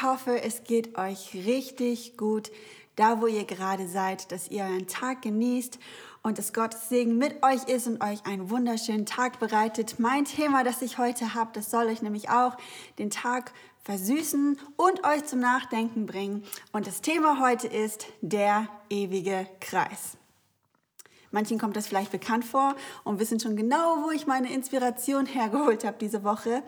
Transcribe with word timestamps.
Ich 0.00 0.06
hoffe, 0.06 0.42
es 0.42 0.64
geht 0.64 0.96
euch 0.96 1.34
richtig 1.34 2.16
gut, 2.16 2.50
da 2.96 3.20
wo 3.20 3.26
ihr 3.26 3.44
gerade 3.44 3.86
seid, 3.86 4.32
dass 4.32 4.48
ihr 4.48 4.64
euren 4.64 4.86
Tag 4.86 5.20
genießt 5.20 5.78
und 6.22 6.38
dass 6.38 6.54
Gottes 6.54 6.88
Segen 6.88 7.18
mit 7.18 7.42
euch 7.42 7.64
ist 7.68 7.86
und 7.86 8.02
euch 8.02 8.24
einen 8.24 8.48
wunderschönen 8.48 9.04
Tag 9.04 9.38
bereitet. 9.40 9.98
Mein 9.98 10.24
Thema, 10.24 10.64
das 10.64 10.80
ich 10.80 10.96
heute 10.96 11.34
habe, 11.34 11.50
das 11.52 11.70
soll 11.70 11.88
euch 11.88 12.00
nämlich 12.00 12.30
auch 12.30 12.56
den 12.98 13.10
Tag 13.10 13.52
versüßen 13.82 14.58
und 14.76 15.04
euch 15.04 15.26
zum 15.26 15.40
Nachdenken 15.40 16.06
bringen. 16.06 16.44
Und 16.72 16.86
das 16.86 17.02
Thema 17.02 17.38
heute 17.38 17.66
ist 17.66 18.06
der 18.22 18.68
ewige 18.88 19.46
Kreis. 19.60 20.16
Manchen 21.30 21.58
kommt 21.58 21.76
das 21.76 21.88
vielleicht 21.88 22.10
bekannt 22.10 22.46
vor 22.46 22.74
und 23.04 23.20
wissen 23.20 23.38
schon 23.38 23.54
genau, 23.54 23.98
wo 24.06 24.12
ich 24.12 24.26
meine 24.26 24.50
Inspiration 24.50 25.26
hergeholt 25.26 25.84
habe 25.84 25.98
diese 26.00 26.24
Woche. 26.24 26.62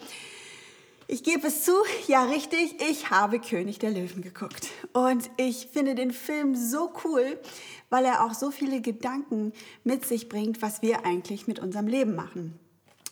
Ich 1.12 1.22
gebe 1.22 1.48
es 1.48 1.62
zu, 1.62 1.72
ja 2.08 2.24
richtig, 2.24 2.80
ich 2.80 3.10
habe 3.10 3.38
König 3.38 3.78
der 3.78 3.90
Löwen 3.90 4.22
geguckt. 4.22 4.68
Und 4.94 5.28
ich 5.36 5.68
finde 5.70 5.94
den 5.94 6.10
Film 6.10 6.56
so 6.56 6.90
cool, 7.04 7.38
weil 7.90 8.06
er 8.06 8.24
auch 8.24 8.32
so 8.32 8.50
viele 8.50 8.80
Gedanken 8.80 9.52
mit 9.84 10.06
sich 10.06 10.30
bringt, 10.30 10.62
was 10.62 10.80
wir 10.80 11.04
eigentlich 11.04 11.46
mit 11.46 11.58
unserem 11.58 11.86
Leben 11.86 12.14
machen. 12.14 12.58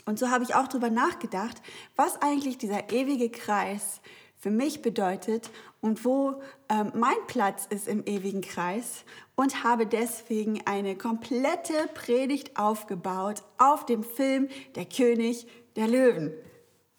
Und 0.06 0.18
so 0.18 0.30
habe 0.30 0.44
ich 0.44 0.54
auch 0.54 0.66
darüber 0.66 0.88
nachgedacht, 0.88 1.60
was 1.94 2.22
eigentlich 2.22 2.56
dieser 2.56 2.90
ewige 2.90 3.28
Kreis 3.28 4.00
für 4.38 4.50
mich 4.50 4.80
bedeutet 4.80 5.50
und 5.82 6.02
wo 6.02 6.40
ähm, 6.70 6.92
mein 6.94 7.26
Platz 7.26 7.66
ist 7.68 7.86
im 7.86 8.06
ewigen 8.06 8.40
Kreis 8.40 9.04
und 9.36 9.62
habe 9.62 9.84
deswegen 9.84 10.62
eine 10.64 10.96
komplette 10.96 11.74
Predigt 11.92 12.58
aufgebaut 12.58 13.42
auf 13.58 13.84
dem 13.84 14.02
Film 14.04 14.48
Der 14.74 14.86
König 14.86 15.46
der 15.76 15.86
Löwen. 15.86 16.32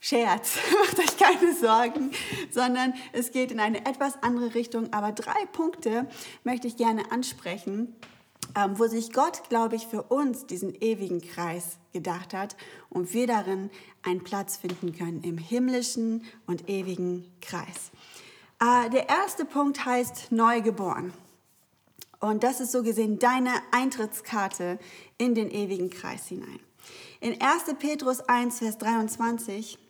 Scherz, 0.04 0.58
macht 0.82 0.98
euch 0.98 1.16
keine 1.16 1.54
Sorgen, 1.54 2.12
sondern 2.50 2.96
es 3.14 3.32
geht 3.32 3.52
in 3.52 3.60
eine 3.60 3.86
etwas 3.86 4.22
andere 4.24 4.56
Richtung. 4.56 4.92
Aber 4.92 5.12
drei 5.12 5.46
Punkte 5.52 6.08
möchte 6.44 6.66
ich 6.66 6.76
gerne 6.76 7.12
ansprechen, 7.12 7.96
ähm, 8.58 8.80
wo 8.80 8.88
sich 8.88 9.14
Gott, 9.14 9.48
glaube 9.50 9.76
ich, 9.76 9.86
für 9.86 10.02
uns 10.02 10.48
diesen 10.48 10.74
ewigen 10.82 11.22
Kreis 11.22 11.78
gedacht 11.94 12.34
hat 12.34 12.58
und 12.90 13.14
wir 13.14 13.28
darin 13.28 13.70
einen 14.02 14.24
Platz 14.24 14.58
finden 14.58 14.98
können 14.98 15.22
im 15.22 15.38
himmlischen 15.38 16.26
und 16.48 16.68
ewigen 16.68 17.32
Kreis. 17.40 17.92
Äh, 18.60 18.90
der 18.90 19.08
erste 19.08 19.46
Punkt 19.46 19.86
heißt 19.86 20.32
Neugeboren. 20.32 21.14
Und 22.20 22.44
das 22.44 22.60
ist 22.60 22.72
so 22.72 22.82
gesehen 22.82 23.20
deine 23.20 23.54
Eintrittskarte 23.72 24.80
in 25.20 25.36
den 25.36 25.52
ewigen 25.52 25.92
Kreis 25.92 26.26
hinein. 26.26 26.60
In 27.20 27.40
1. 27.40 27.76
Petrus 27.78 28.22
1, 28.22 28.58
Vers 28.58 28.80
23 28.80 29.76
ähm, 29.76 29.81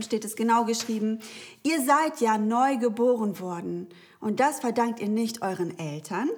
steht 0.00 0.24
es 0.24 0.36
genau 0.36 0.64
geschrieben, 0.64 1.20
ihr 1.62 1.84
seid 1.84 2.20
ja 2.20 2.38
neu 2.38 2.76
geboren 2.76 3.38
worden 3.40 3.88
und 4.20 4.40
das 4.40 4.60
verdankt 4.60 5.00
ihr 5.00 5.08
nicht 5.08 5.42
euren 5.42 5.78
Eltern, 5.78 6.28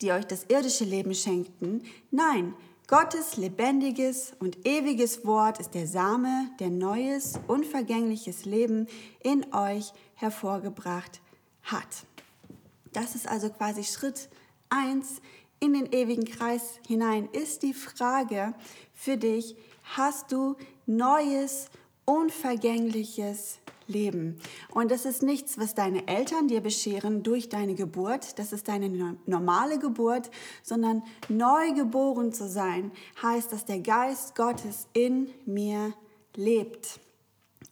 die 0.00 0.12
euch 0.12 0.26
das 0.26 0.44
irdische 0.44 0.84
Leben 0.84 1.14
schenkten. 1.14 1.82
Nein, 2.10 2.54
Gottes 2.86 3.36
lebendiges 3.36 4.32
und 4.40 4.66
ewiges 4.66 5.24
Wort 5.24 5.60
ist 5.60 5.74
der 5.74 5.86
Same, 5.86 6.50
der 6.58 6.70
neues, 6.70 7.38
unvergängliches 7.46 8.44
Leben 8.44 8.88
in 9.22 9.54
euch 9.54 9.92
hervorgebracht 10.14 11.20
hat. 11.62 12.04
Das 12.92 13.14
ist 13.14 13.28
also 13.28 13.48
quasi 13.50 13.84
Schritt 13.84 14.28
eins 14.70 15.20
in 15.60 15.74
den 15.74 15.92
ewigen 15.92 16.24
Kreis 16.24 16.80
hinein. 16.86 17.28
Ist 17.32 17.62
die 17.62 17.74
Frage 17.74 18.54
für 18.92 19.16
dich, 19.16 19.56
hast 19.96 20.32
du 20.32 20.56
neues, 20.86 21.70
unvergängliches 22.10 23.60
Leben. 23.86 24.40
Und 24.70 24.90
das 24.90 25.04
ist 25.04 25.22
nichts, 25.22 25.58
was 25.58 25.76
deine 25.76 26.08
Eltern 26.08 26.48
dir 26.48 26.60
bescheren 26.60 27.22
durch 27.22 27.48
deine 27.48 27.74
Geburt. 27.74 28.36
Das 28.40 28.52
ist 28.52 28.66
deine 28.66 29.16
normale 29.26 29.78
Geburt, 29.78 30.30
sondern 30.64 31.04
neu 31.28 31.72
geboren 31.72 32.32
zu 32.32 32.48
sein 32.48 32.90
heißt, 33.22 33.52
dass 33.52 33.64
der 33.64 33.78
Geist 33.78 34.34
Gottes 34.34 34.88
in 34.92 35.30
mir 35.46 35.92
lebt 36.34 36.98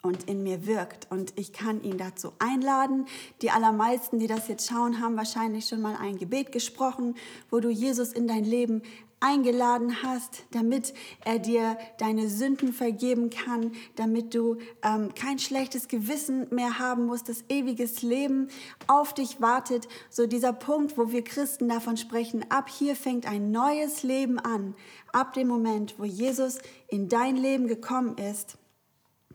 und 0.02 0.28
in 0.28 0.44
mir 0.44 0.66
wirkt. 0.66 1.10
Und 1.10 1.32
ich 1.36 1.52
kann 1.52 1.82
ihn 1.82 1.98
dazu 1.98 2.32
einladen. 2.38 3.06
Die 3.42 3.50
allermeisten, 3.50 4.20
die 4.20 4.28
das 4.28 4.46
jetzt 4.46 4.68
schauen, 4.68 5.00
haben 5.00 5.16
wahrscheinlich 5.16 5.66
schon 5.66 5.80
mal 5.80 5.96
ein 5.96 6.16
Gebet 6.16 6.52
gesprochen, 6.52 7.16
wo 7.50 7.58
du 7.58 7.70
Jesus 7.70 8.12
in 8.12 8.28
dein 8.28 8.44
Leben 8.44 8.82
eingeladen 9.20 10.02
hast, 10.02 10.44
damit 10.52 10.94
er 11.24 11.38
dir 11.38 11.76
deine 11.98 12.28
Sünden 12.28 12.72
vergeben 12.72 13.30
kann, 13.30 13.72
damit 13.96 14.34
du 14.34 14.58
ähm, 14.82 15.14
kein 15.14 15.38
schlechtes 15.38 15.88
Gewissen 15.88 16.46
mehr 16.54 16.78
haben 16.78 17.06
musst, 17.06 17.28
das 17.28 17.44
ewiges 17.48 18.02
Leben 18.02 18.48
auf 18.86 19.14
dich 19.14 19.40
wartet. 19.40 19.88
So 20.10 20.26
dieser 20.26 20.52
Punkt, 20.52 20.96
wo 20.96 21.10
wir 21.10 21.24
Christen 21.24 21.68
davon 21.68 21.96
sprechen, 21.96 22.44
ab 22.50 22.68
hier 22.68 22.94
fängt 22.94 23.26
ein 23.26 23.50
neues 23.50 24.02
Leben 24.02 24.38
an, 24.38 24.74
ab 25.12 25.32
dem 25.32 25.48
Moment, 25.48 25.98
wo 25.98 26.04
Jesus 26.04 26.58
in 26.88 27.08
dein 27.08 27.36
Leben 27.36 27.66
gekommen 27.66 28.16
ist. 28.18 28.56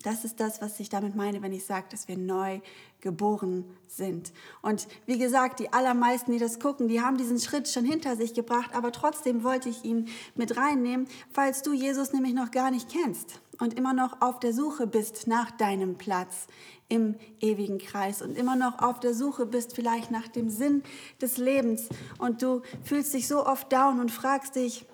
Das 0.04 0.26
ist 0.26 0.40
das, 0.40 0.62
was 0.62 0.80
ich 0.80 0.90
damit 0.90 1.16
meine, 1.16 1.42
wenn 1.42 1.54
ich 1.54 1.66
sage, 1.66 1.88
dass 1.90 2.08
wir 2.08 2.18
neu 2.18 2.60
geboren 3.04 3.66
sind. 3.86 4.32
Und 4.62 4.88
wie 5.06 5.20
gesagt, 5.20 5.60
die 5.60 5.72
allermeisten, 5.72 6.32
die 6.32 6.40
das 6.40 6.60
gucken, 6.60 6.88
die 6.88 7.02
haben 7.02 7.18
diesen 7.18 7.38
Schritt 7.38 7.68
schon 7.68 7.86
hinter 7.86 8.16
sich 8.16 8.34
gebracht, 8.34 8.72
aber 8.74 8.92
trotzdem 8.92 9.44
wollte 9.44 9.70
ich 9.70 9.84
ihn 9.84 10.08
mit 10.36 10.58
reinnehmen, 10.58 11.08
falls 11.32 11.62
du 11.62 11.74
Jesus 11.74 12.14
nämlich 12.14 12.34
noch 12.34 12.50
gar 12.50 12.72
nicht 12.72 12.90
kennst 12.90 13.42
und 13.60 13.78
immer 13.78 13.94
noch 13.94 14.22
auf 14.22 14.40
der 14.40 14.54
Suche 14.54 14.88
bist 14.88 15.28
nach 15.28 15.52
deinem 15.52 15.98
Platz 15.98 16.48
im 16.88 17.16
ewigen 17.42 17.78
Kreis 17.78 18.22
und 18.22 18.38
immer 18.38 18.56
noch 18.56 18.80
auf 18.80 19.00
der 19.00 19.14
Suche 19.14 19.46
bist 19.46 19.76
vielleicht 19.76 20.10
nach 20.10 20.28
dem 20.30 20.50
Sinn 20.50 20.82
des 21.22 21.38
Lebens 21.38 21.90
und 22.20 22.42
du 22.42 22.62
fühlst 22.84 23.14
dich 23.14 23.28
so 23.28 23.46
oft 23.46 23.72
down 23.72 24.00
und 24.00 24.12
fragst 24.12 24.56
dich, 24.56 24.86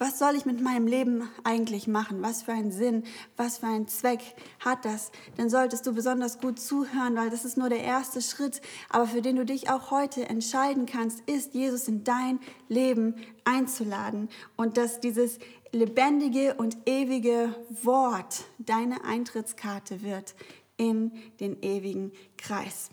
was 0.00 0.18
soll 0.18 0.34
ich 0.34 0.46
mit 0.46 0.62
meinem 0.62 0.86
Leben 0.86 1.28
eigentlich 1.44 1.86
machen? 1.86 2.22
Was 2.22 2.42
für 2.42 2.52
einen 2.52 2.72
Sinn, 2.72 3.04
was 3.36 3.58
für 3.58 3.66
einen 3.66 3.86
Zweck 3.86 4.20
hat 4.58 4.86
das? 4.86 5.12
Dann 5.36 5.50
solltest 5.50 5.86
du 5.86 5.92
besonders 5.92 6.40
gut 6.40 6.58
zuhören, 6.58 7.16
weil 7.16 7.28
das 7.28 7.44
ist 7.44 7.58
nur 7.58 7.68
der 7.68 7.84
erste 7.84 8.22
Schritt, 8.22 8.62
aber 8.88 9.06
für 9.06 9.20
den 9.20 9.36
du 9.36 9.44
dich 9.44 9.68
auch 9.68 9.90
heute 9.90 10.26
entscheiden 10.26 10.86
kannst, 10.86 11.20
ist 11.28 11.52
Jesus 11.52 11.86
in 11.86 12.02
dein 12.02 12.40
Leben 12.68 13.14
einzuladen 13.44 14.30
und 14.56 14.78
dass 14.78 15.00
dieses 15.00 15.38
lebendige 15.70 16.54
und 16.54 16.78
ewige 16.86 17.54
Wort 17.82 18.44
deine 18.58 19.04
Eintrittskarte 19.04 20.00
wird 20.00 20.34
in 20.78 21.12
den 21.40 21.62
ewigen 21.62 22.12
Kreis. 22.38 22.88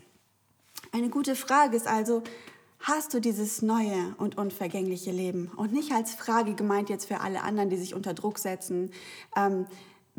Eine 0.92 1.08
gute 1.08 1.36
Frage 1.36 1.74
ist 1.74 1.86
also, 1.86 2.22
hast 2.88 3.12
du 3.12 3.20
dieses 3.20 3.60
neue 3.60 4.14
und 4.16 4.38
unvergängliche 4.38 5.10
Leben? 5.10 5.50
Und 5.56 5.72
nicht 5.72 5.92
als 5.92 6.14
Frage 6.14 6.54
gemeint 6.54 6.88
jetzt 6.88 7.06
für 7.06 7.20
alle 7.20 7.42
anderen, 7.42 7.68
die 7.68 7.76
sich 7.76 7.94
unter 7.94 8.14
Druck 8.14 8.38
setzen. 8.38 8.92
Ähm, 9.36 9.66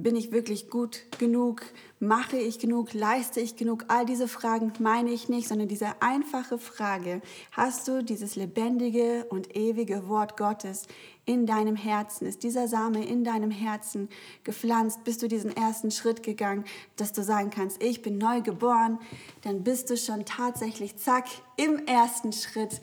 bin 0.04 0.16
ich 0.16 0.32
wirklich 0.32 0.70
gut 0.70 1.02
genug? 1.18 1.62
Mache 2.00 2.38
ich 2.38 2.60
genug? 2.60 2.94
Leiste 2.94 3.40
ich 3.40 3.56
genug? 3.56 3.86
All 3.88 4.06
diese 4.06 4.28
Fragen 4.28 4.74
meine 4.80 5.12
ich 5.12 5.30
nicht, 5.30 5.48
sondern 5.48 5.68
diese 5.68 6.02
einfache 6.02 6.58
Frage, 6.58 7.22
hast 7.52 7.88
du 7.88 8.04
dieses 8.04 8.36
lebendige 8.36 9.26
und 9.30 9.56
ewige 9.56 10.08
Wort 10.08 10.38
Gottes 10.38 10.88
in 11.26 11.46
deinem 11.46 11.76
Herzen? 11.76 12.28
Ist 12.28 12.44
dieser 12.44 12.68
Same 12.68 13.06
in 13.06 13.24
deinem 13.24 13.52
Herzen 13.52 14.10
gepflanzt? 14.44 15.04
Bist 15.04 15.22
du 15.22 15.28
diesen 15.28 15.56
ersten 15.56 15.92
Schritt 15.92 16.24
gegangen, 16.24 16.66
dass 16.96 17.14
du 17.14 17.24
sagen 17.24 17.50
kannst, 17.50 17.84
ich 17.84 18.02
bin 18.02 18.18
neu 18.18 18.42
geboren? 18.42 19.00
Dann 19.44 19.64
bist 19.64 19.90
du 19.90 19.98
schon 19.98 20.26
tatsächlich, 20.26 20.98
zack, 20.98 21.26
im 21.58 21.86
ersten 21.86 22.34
Schritt 22.34 22.82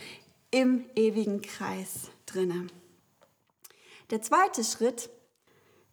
im 0.51 0.85
ewigen 0.95 1.43
Kreis 1.43 2.11
drinne. 2.27 2.69
Der 4.11 4.23
zweite 4.23 4.63
Schritt 4.63 5.11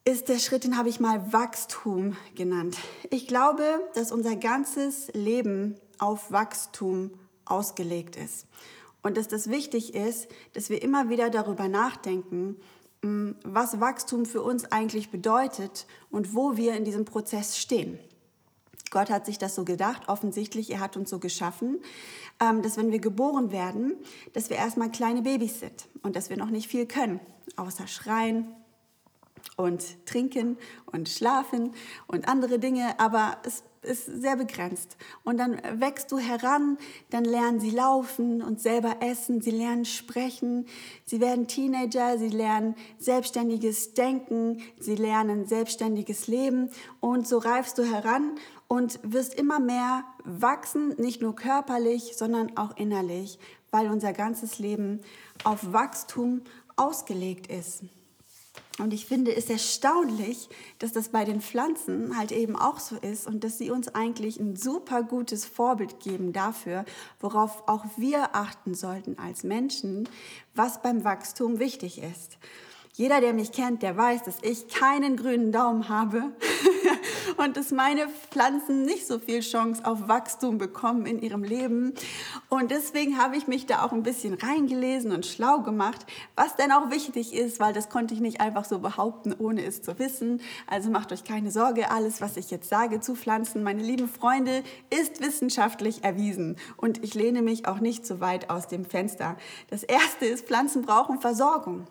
ist 0.05 0.27
der 0.27 0.39
Schritt, 0.39 0.65
den 0.65 0.77
habe 0.77 0.89
ich 0.89 0.99
mal 0.99 1.31
Wachstum 1.31 2.17
genannt. 2.35 2.77
Ich 3.09 3.27
glaube, 3.27 3.63
dass 3.93 4.11
unser 4.11 4.35
ganzes 4.35 5.07
Leben 5.13 5.75
auf 5.97 6.31
Wachstum 6.31 7.11
ausgelegt 7.45 8.17
ist. 8.17 8.45
Und 9.01 9.17
dass 9.17 9.27
das 9.27 9.49
wichtig 9.49 9.95
ist, 9.95 10.27
dass 10.53 10.69
wir 10.69 10.81
immer 10.81 11.09
wieder 11.09 11.29
darüber 11.29 11.69
nachdenken, 11.69 12.57
mm, 13.01 13.31
was 13.45 13.79
Wachstum 13.79 14.25
für 14.25 14.41
uns 14.41 14.65
eigentlich 14.65 15.09
bedeutet 15.09 15.87
und 16.09 16.35
wo 16.35 16.57
wir 16.57 16.75
in 16.75 16.83
diesem 16.83 17.05
Prozess 17.05 17.57
stehen. 17.57 17.97
Gott 18.91 19.09
hat 19.09 19.25
sich 19.25 19.37
das 19.37 19.55
so 19.55 19.63
gedacht, 19.65 20.07
offensichtlich, 20.07 20.69
er 20.69 20.79
hat 20.79 20.97
uns 20.97 21.09
so 21.09 21.19
geschaffen, 21.19 21.81
ähm, 22.39 22.61
dass 22.61 22.77
wenn 22.77 22.91
wir 22.91 22.99
geboren 22.99 23.51
werden, 23.51 23.95
dass 24.33 24.49
wir 24.49 24.57
erstmal 24.57 24.91
kleine 24.91 25.21
Babys 25.21 25.61
sind 25.61 25.87
und 26.01 26.15
dass 26.15 26.29
wir 26.29 26.37
noch 26.37 26.49
nicht 26.49 26.67
viel 26.67 26.85
können, 26.85 27.19
außer 27.55 27.87
schreien, 27.87 28.53
und 29.57 30.05
trinken 30.05 30.57
und 30.85 31.09
schlafen 31.09 31.73
und 32.07 32.27
andere 32.27 32.59
Dinge, 32.59 32.99
aber 32.99 33.37
es 33.45 33.63
ist 33.83 34.05
sehr 34.05 34.35
begrenzt. 34.35 34.97
Und 35.23 35.37
dann 35.37 35.61
wächst 35.79 36.11
du 36.11 36.17
heran, 36.17 36.77
dann 37.09 37.25
lernen 37.25 37.59
sie 37.59 37.69
laufen 37.69 38.41
und 38.41 38.61
selber 38.61 38.97
essen, 39.01 39.41
sie 39.41 39.51
lernen 39.51 39.85
sprechen, 39.85 40.65
sie 41.05 41.19
werden 41.19 41.47
Teenager, 41.47 42.17
sie 42.17 42.29
lernen 42.29 42.75
selbstständiges 42.97 43.93
Denken, 43.93 44.61
sie 44.79 44.95
lernen 44.95 45.45
selbstständiges 45.45 46.27
Leben 46.27 46.69
und 46.99 47.27
so 47.27 47.37
reifst 47.37 47.77
du 47.77 47.83
heran 47.83 48.35
und 48.67 48.99
wirst 49.03 49.35
immer 49.35 49.59
mehr 49.59 50.05
wachsen, 50.23 50.95
nicht 50.97 51.21
nur 51.21 51.35
körperlich, 51.35 52.13
sondern 52.15 52.57
auch 52.57 52.75
innerlich, 52.77 53.37
weil 53.71 53.89
unser 53.89 54.13
ganzes 54.13 54.59
Leben 54.59 55.01
auf 55.43 55.73
Wachstum 55.73 56.41
ausgelegt 56.75 57.47
ist. 57.47 57.83
Und 58.79 58.91
ich 58.91 59.05
finde 59.05 59.35
es 59.35 59.49
erstaunlich, 59.49 60.49
dass 60.79 60.93
das 60.93 61.09
bei 61.09 61.25
den 61.25 61.41
Pflanzen 61.41 62.17
halt 62.17 62.31
eben 62.31 62.55
auch 62.55 62.79
so 62.79 62.95
ist 62.95 63.27
und 63.27 63.43
dass 63.43 63.59
sie 63.59 63.69
uns 63.69 63.93
eigentlich 63.93 64.39
ein 64.39 64.55
super 64.55 65.03
gutes 65.03 65.45
Vorbild 65.45 65.99
geben 65.99 66.33
dafür, 66.33 66.83
worauf 67.19 67.67
auch 67.67 67.85
wir 67.97 68.35
achten 68.35 68.73
sollten 68.73 69.19
als 69.19 69.43
Menschen, 69.43 70.09
was 70.55 70.81
beim 70.81 71.03
Wachstum 71.03 71.59
wichtig 71.59 72.01
ist. 72.01 72.39
Jeder, 72.95 73.21
der 73.21 73.33
mich 73.33 73.51
kennt, 73.51 73.83
der 73.83 73.95
weiß, 73.95 74.23
dass 74.23 74.37
ich 74.41 74.67
keinen 74.67 75.17
grünen 75.17 75.51
Daumen 75.51 75.89
habe 75.89 76.31
und 77.37 77.57
dass 77.57 77.71
meine 77.71 78.07
Pflanzen 78.31 78.83
nicht 78.83 79.07
so 79.07 79.19
viel 79.19 79.41
Chance 79.41 79.85
auf 79.85 80.07
Wachstum 80.07 80.57
bekommen 80.57 81.05
in 81.05 81.21
ihrem 81.21 81.43
Leben. 81.43 81.93
Und 82.49 82.71
deswegen 82.71 83.17
habe 83.17 83.37
ich 83.37 83.47
mich 83.47 83.65
da 83.65 83.83
auch 83.83 83.91
ein 83.91 84.03
bisschen 84.03 84.33
reingelesen 84.33 85.11
und 85.11 85.25
schlau 85.25 85.59
gemacht, 85.61 86.05
was 86.35 86.55
denn 86.55 86.71
auch 86.71 86.91
wichtig 86.91 87.33
ist, 87.33 87.59
weil 87.59 87.73
das 87.73 87.89
konnte 87.89 88.13
ich 88.13 88.19
nicht 88.19 88.41
einfach 88.41 88.65
so 88.65 88.79
behaupten, 88.79 89.35
ohne 89.37 89.63
es 89.65 89.81
zu 89.81 89.97
wissen. 89.99 90.41
Also 90.67 90.89
macht 90.89 91.11
euch 91.11 91.23
keine 91.23 91.51
Sorge, 91.51 91.91
alles, 91.91 92.21
was 92.21 92.37
ich 92.37 92.51
jetzt 92.51 92.69
sage 92.69 92.99
zu 92.99 93.15
Pflanzen, 93.15 93.63
meine 93.63 93.83
lieben 93.83 94.07
Freunde, 94.07 94.63
ist 94.89 95.21
wissenschaftlich 95.21 96.03
erwiesen. 96.03 96.57
Und 96.77 97.03
ich 97.03 97.13
lehne 97.13 97.41
mich 97.41 97.67
auch 97.67 97.79
nicht 97.79 98.05
so 98.05 98.19
weit 98.19 98.49
aus 98.49 98.67
dem 98.67 98.85
Fenster. 98.85 99.35
Das 99.69 99.83
erste 99.83 100.25
ist, 100.25 100.45
Pflanzen 100.45 100.81
brauchen 100.83 101.19
Versorgung. 101.19 101.87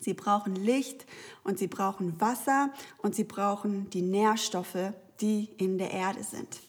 Sie 0.00 0.14
brauchen 0.14 0.54
Licht 0.54 1.06
und 1.44 1.58
sie 1.58 1.66
brauchen 1.66 2.20
Wasser 2.20 2.70
und 2.98 3.14
sie 3.14 3.24
brauchen 3.24 3.90
die 3.90 4.02
Nährstoffe, 4.02 4.92
die 5.20 5.48
in 5.56 5.78
der 5.78 5.90
Erde 5.90 6.22
sind. 6.22 6.60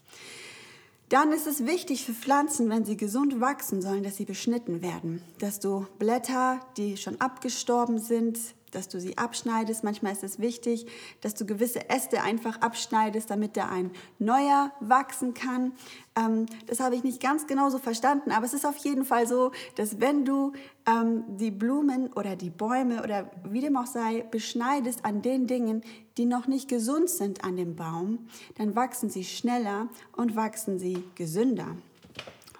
Dann 1.09 1.31
ist 1.31 1.47
es 1.47 1.65
wichtig 1.65 2.05
für 2.05 2.13
Pflanzen, 2.13 2.69
wenn 2.69 2.85
sie 2.85 2.95
gesund 2.95 3.41
wachsen 3.41 3.81
sollen, 3.81 4.03
dass 4.03 4.17
sie 4.17 4.25
beschnitten 4.25 4.83
werden, 4.83 5.23
dass 5.39 5.59
du 5.59 5.87
Blätter, 5.97 6.59
die 6.77 6.97
schon 6.97 7.19
abgestorben 7.19 7.97
sind, 7.97 8.37
dass 8.71 8.87
du 8.87 8.99
sie 8.99 9.17
abschneidest. 9.17 9.83
Manchmal 9.83 10.13
ist 10.13 10.23
es 10.23 10.39
wichtig, 10.39 10.87
dass 11.21 11.33
du 11.35 11.45
gewisse 11.45 11.89
Äste 11.89 12.21
einfach 12.21 12.61
abschneidest, 12.61 13.29
damit 13.29 13.57
da 13.57 13.67
ein 13.69 13.91
neuer 14.19 14.71
wachsen 14.79 15.33
kann. 15.33 15.73
Ähm, 16.15 16.45
das 16.67 16.79
habe 16.79 16.95
ich 16.95 17.03
nicht 17.03 17.21
ganz 17.21 17.47
genau 17.47 17.69
so 17.69 17.77
verstanden, 17.77 18.31
aber 18.31 18.45
es 18.45 18.53
ist 18.53 18.65
auf 18.65 18.77
jeden 18.77 19.05
Fall 19.05 19.27
so, 19.27 19.51
dass 19.75 19.99
wenn 19.99 20.25
du 20.25 20.53
ähm, 20.85 21.23
die 21.37 21.51
Blumen 21.51 22.11
oder 22.13 22.35
die 22.35 22.49
Bäume 22.49 23.03
oder 23.03 23.29
wie 23.43 23.61
dem 23.61 23.77
auch 23.77 23.87
sei, 23.87 24.25
beschneidest 24.29 25.05
an 25.05 25.21
den 25.21 25.47
Dingen, 25.47 25.83
die 26.17 26.25
noch 26.25 26.47
nicht 26.47 26.67
gesund 26.67 27.09
sind 27.09 27.43
an 27.43 27.55
dem 27.57 27.75
Baum, 27.75 28.27
dann 28.55 28.75
wachsen 28.75 29.09
sie 29.09 29.23
schneller 29.23 29.89
und 30.15 30.35
wachsen 30.35 30.79
sie 30.79 31.03
gesünder. 31.15 31.75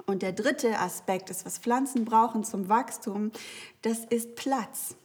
Und 0.09 0.23
der 0.23 0.31
dritte 0.31 0.79
Aspekt 0.79 1.29
ist, 1.29 1.45
was 1.45 1.59
Pflanzen 1.59 2.03
brauchen 2.03 2.44
zum 2.44 2.67
Wachstum, 2.67 3.31
das 3.83 4.06
ist 4.06 4.35
Platz. 4.35 4.95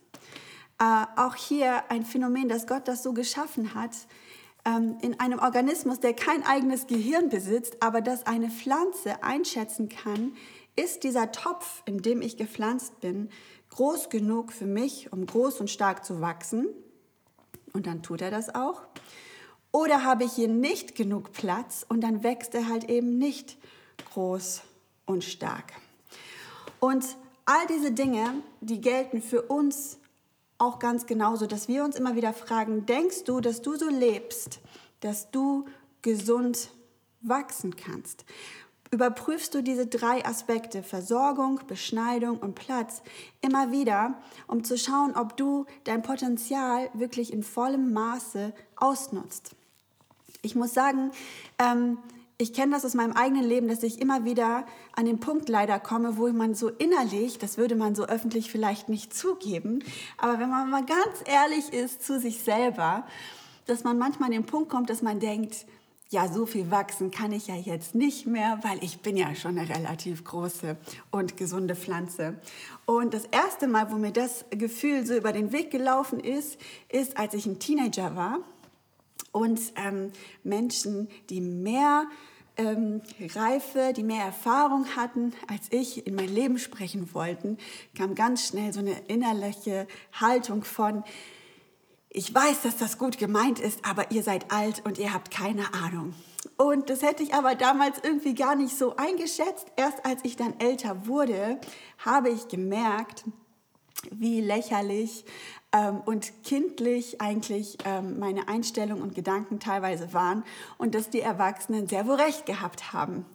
Äh, 0.78 1.06
auch 1.16 1.34
hier 1.36 1.90
ein 1.90 2.04
Phänomen, 2.04 2.48
dass 2.48 2.66
Gott 2.66 2.88
das 2.88 3.02
so 3.02 3.12
geschaffen 3.12 3.74
hat, 3.74 3.92
ähm, 4.64 4.98
in 5.02 5.20
einem 5.20 5.38
Organismus, 5.38 6.00
der 6.00 6.14
kein 6.14 6.44
eigenes 6.44 6.86
Gehirn 6.86 7.28
besitzt, 7.28 7.82
aber 7.82 8.00
das 8.00 8.26
eine 8.26 8.50
Pflanze 8.50 9.22
einschätzen 9.22 9.88
kann, 9.88 10.34
ist 10.76 11.04
dieser 11.04 11.30
Topf, 11.32 11.82
in 11.84 12.02
dem 12.02 12.22
ich 12.22 12.36
gepflanzt 12.36 13.00
bin, 13.00 13.30
groß 13.70 14.08
genug 14.08 14.52
für 14.52 14.66
mich, 14.66 15.12
um 15.12 15.26
groß 15.26 15.60
und 15.60 15.70
stark 15.70 16.04
zu 16.04 16.20
wachsen? 16.20 16.68
Und 17.72 17.86
dann 17.86 18.02
tut 18.02 18.22
er 18.22 18.30
das 18.30 18.54
auch. 18.54 18.82
Oder 19.70 20.04
habe 20.04 20.24
ich 20.24 20.32
hier 20.32 20.48
nicht 20.48 20.94
genug 20.94 21.32
Platz 21.32 21.84
und 21.88 22.00
dann 22.00 22.22
wächst 22.22 22.54
er 22.54 22.68
halt 22.68 22.88
eben 22.88 23.18
nicht 23.18 23.58
groß 24.12 24.62
und 25.06 25.24
stark. 25.24 25.72
Und 26.80 27.04
all 27.44 27.66
diese 27.68 27.92
Dinge, 27.92 28.42
die 28.60 28.80
gelten 28.80 29.20
für 29.20 29.42
uns 29.42 29.98
auch 30.64 30.78
ganz 30.78 31.06
genauso, 31.06 31.46
dass 31.46 31.68
wir 31.68 31.84
uns 31.84 31.96
immer 31.96 32.16
wieder 32.16 32.32
fragen, 32.32 32.86
denkst 32.86 33.24
du, 33.24 33.40
dass 33.40 33.62
du 33.62 33.76
so 33.76 33.88
lebst, 33.88 34.60
dass 35.00 35.30
du 35.30 35.66
gesund 36.02 36.70
wachsen 37.20 37.76
kannst? 37.76 38.24
Überprüfst 38.90 39.50
du 39.52 39.62
diese 39.62 39.86
drei 39.86 40.24
Aspekte, 40.24 40.82
Versorgung, 40.82 41.60
Beschneidung 41.66 42.38
und 42.38 42.54
Platz, 42.54 43.02
immer 43.40 43.72
wieder, 43.72 44.14
um 44.46 44.62
zu 44.62 44.78
schauen, 44.78 45.16
ob 45.16 45.36
du 45.36 45.66
dein 45.82 46.02
Potenzial 46.02 46.90
wirklich 46.94 47.32
in 47.32 47.42
vollem 47.42 47.92
Maße 47.92 48.52
ausnutzt. 48.76 49.56
Ich 50.42 50.54
muss 50.54 50.74
sagen, 50.74 51.10
ähm, 51.58 51.98
ich 52.44 52.52
kenne 52.52 52.72
das 52.72 52.84
aus 52.84 52.92
meinem 52.92 53.12
eigenen 53.12 53.48
Leben, 53.48 53.68
dass 53.68 53.82
ich 53.82 54.02
immer 54.02 54.26
wieder 54.26 54.66
an 54.94 55.06
den 55.06 55.18
Punkt 55.18 55.48
leider 55.48 55.80
komme, 55.80 56.18
wo 56.18 56.28
man 56.28 56.54
so 56.54 56.68
innerlich, 56.68 57.38
das 57.38 57.56
würde 57.56 57.74
man 57.74 57.94
so 57.94 58.04
öffentlich 58.04 58.50
vielleicht 58.50 58.90
nicht 58.90 59.14
zugeben, 59.14 59.82
aber 60.18 60.38
wenn 60.38 60.50
man 60.50 60.68
mal 60.68 60.84
ganz 60.84 61.24
ehrlich 61.24 61.72
ist 61.72 62.04
zu 62.04 62.20
sich 62.20 62.40
selber, 62.40 63.06
dass 63.64 63.82
man 63.82 63.96
manchmal 63.96 64.26
an 64.26 64.34
den 64.34 64.44
Punkt 64.44 64.68
kommt, 64.68 64.90
dass 64.90 65.00
man 65.00 65.20
denkt, 65.20 65.64
ja, 66.10 66.28
so 66.28 66.44
viel 66.44 66.70
wachsen 66.70 67.10
kann 67.10 67.32
ich 67.32 67.46
ja 67.46 67.54
jetzt 67.54 67.94
nicht 67.94 68.26
mehr, 68.26 68.58
weil 68.60 68.76
ich 68.84 69.00
bin 69.00 69.16
ja 69.16 69.34
schon 69.34 69.56
eine 69.56 69.66
relativ 69.66 70.22
große 70.22 70.76
und 71.10 71.38
gesunde 71.38 71.74
Pflanze. 71.74 72.34
Und 72.84 73.14
das 73.14 73.24
erste 73.24 73.66
Mal, 73.66 73.90
wo 73.90 73.96
mir 73.96 74.12
das 74.12 74.44
Gefühl 74.50 75.06
so 75.06 75.16
über 75.16 75.32
den 75.32 75.50
Weg 75.50 75.70
gelaufen 75.70 76.20
ist, 76.20 76.58
ist, 76.90 77.16
als 77.16 77.32
ich 77.32 77.46
ein 77.46 77.58
Teenager 77.58 78.14
war 78.14 78.40
und 79.32 79.58
ähm, 79.76 80.12
Menschen, 80.44 81.08
die 81.30 81.40
mehr 81.40 82.04
ähm, 82.56 83.02
Reife, 83.34 83.92
die 83.94 84.02
mehr 84.02 84.24
Erfahrung 84.24 84.96
hatten 84.96 85.32
als 85.48 85.68
ich, 85.70 86.06
in 86.06 86.14
mein 86.14 86.28
Leben 86.28 86.58
sprechen 86.58 87.12
wollten, 87.14 87.58
kam 87.96 88.14
ganz 88.14 88.48
schnell 88.48 88.72
so 88.72 88.80
eine 88.80 88.98
innerliche 89.08 89.86
Haltung 90.12 90.64
von, 90.64 91.04
ich 92.10 92.32
weiß, 92.32 92.62
dass 92.62 92.76
das 92.76 92.98
gut 92.98 93.18
gemeint 93.18 93.58
ist, 93.58 93.80
aber 93.84 94.12
ihr 94.12 94.22
seid 94.22 94.52
alt 94.52 94.82
und 94.84 94.98
ihr 94.98 95.12
habt 95.12 95.32
keine 95.32 95.74
Ahnung. 95.74 96.14
Und 96.56 96.88
das 96.88 97.02
hätte 97.02 97.24
ich 97.24 97.34
aber 97.34 97.56
damals 97.56 97.98
irgendwie 98.02 98.34
gar 98.34 98.54
nicht 98.54 98.78
so 98.78 98.94
eingeschätzt. 98.96 99.66
Erst 99.76 100.06
als 100.06 100.20
ich 100.24 100.36
dann 100.36 100.58
älter 100.60 101.06
wurde, 101.06 101.60
habe 101.98 102.30
ich 102.30 102.46
gemerkt, 102.46 103.24
wie 104.10 104.40
lächerlich 104.40 105.24
ähm, 105.72 106.00
und 106.04 106.44
kindlich 106.44 107.20
eigentlich 107.20 107.78
ähm, 107.84 108.18
meine 108.18 108.48
Einstellung 108.48 109.02
und 109.02 109.14
Gedanken 109.14 109.60
teilweise 109.60 110.12
waren 110.12 110.44
und 110.78 110.94
dass 110.94 111.10
die 111.10 111.20
Erwachsenen 111.20 111.88
sehr 111.88 112.06
wohl 112.06 112.14
recht 112.14 112.46
gehabt 112.46 112.92
haben. 112.92 113.26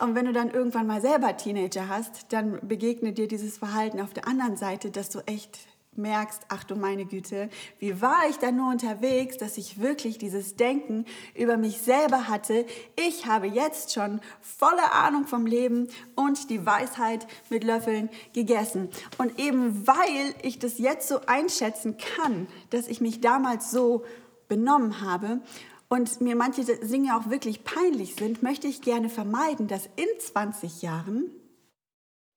Und 0.00 0.14
wenn 0.14 0.24
du 0.24 0.32
dann 0.32 0.50
irgendwann 0.50 0.86
mal 0.86 1.00
selber 1.00 1.36
Teenager 1.36 1.88
hast, 1.88 2.32
dann 2.32 2.58
begegnet 2.66 3.18
dir 3.18 3.28
dieses 3.28 3.58
Verhalten 3.58 4.00
auf 4.00 4.12
der 4.12 4.26
anderen 4.26 4.56
Seite, 4.56 4.90
dass 4.90 5.10
du 5.10 5.20
echt 5.26 5.58
merkst, 5.98 6.42
ach 6.48 6.64
du 6.64 6.76
meine 6.76 7.04
Güte, 7.04 7.48
wie 7.78 8.00
war 8.00 8.28
ich 8.28 8.36
da 8.38 8.50
nur 8.50 8.70
unterwegs, 8.70 9.36
dass 9.36 9.58
ich 9.58 9.80
wirklich 9.80 10.18
dieses 10.18 10.56
Denken 10.56 11.04
über 11.34 11.56
mich 11.56 11.80
selber 11.80 12.28
hatte. 12.28 12.66
Ich 12.96 13.26
habe 13.26 13.46
jetzt 13.46 13.92
schon 13.92 14.20
volle 14.40 14.92
Ahnung 14.92 15.26
vom 15.26 15.46
Leben 15.46 15.88
und 16.14 16.50
die 16.50 16.64
Weisheit 16.66 17.26
mit 17.50 17.64
Löffeln 17.64 18.10
gegessen. 18.32 18.88
Und 19.18 19.38
eben 19.38 19.86
weil 19.86 20.34
ich 20.42 20.58
das 20.58 20.78
jetzt 20.78 21.08
so 21.08 21.20
einschätzen 21.26 21.96
kann, 21.96 22.46
dass 22.70 22.88
ich 22.88 23.00
mich 23.00 23.20
damals 23.20 23.70
so 23.70 24.04
benommen 24.48 25.00
habe 25.00 25.40
und 25.88 26.20
mir 26.20 26.36
manche 26.36 26.64
Dinge 26.64 27.16
auch 27.16 27.30
wirklich 27.30 27.64
peinlich 27.64 28.16
sind, 28.16 28.42
möchte 28.42 28.66
ich 28.66 28.82
gerne 28.82 29.08
vermeiden, 29.08 29.68
dass 29.68 29.86
in 29.96 30.08
20 30.18 30.82
Jahren 30.82 31.30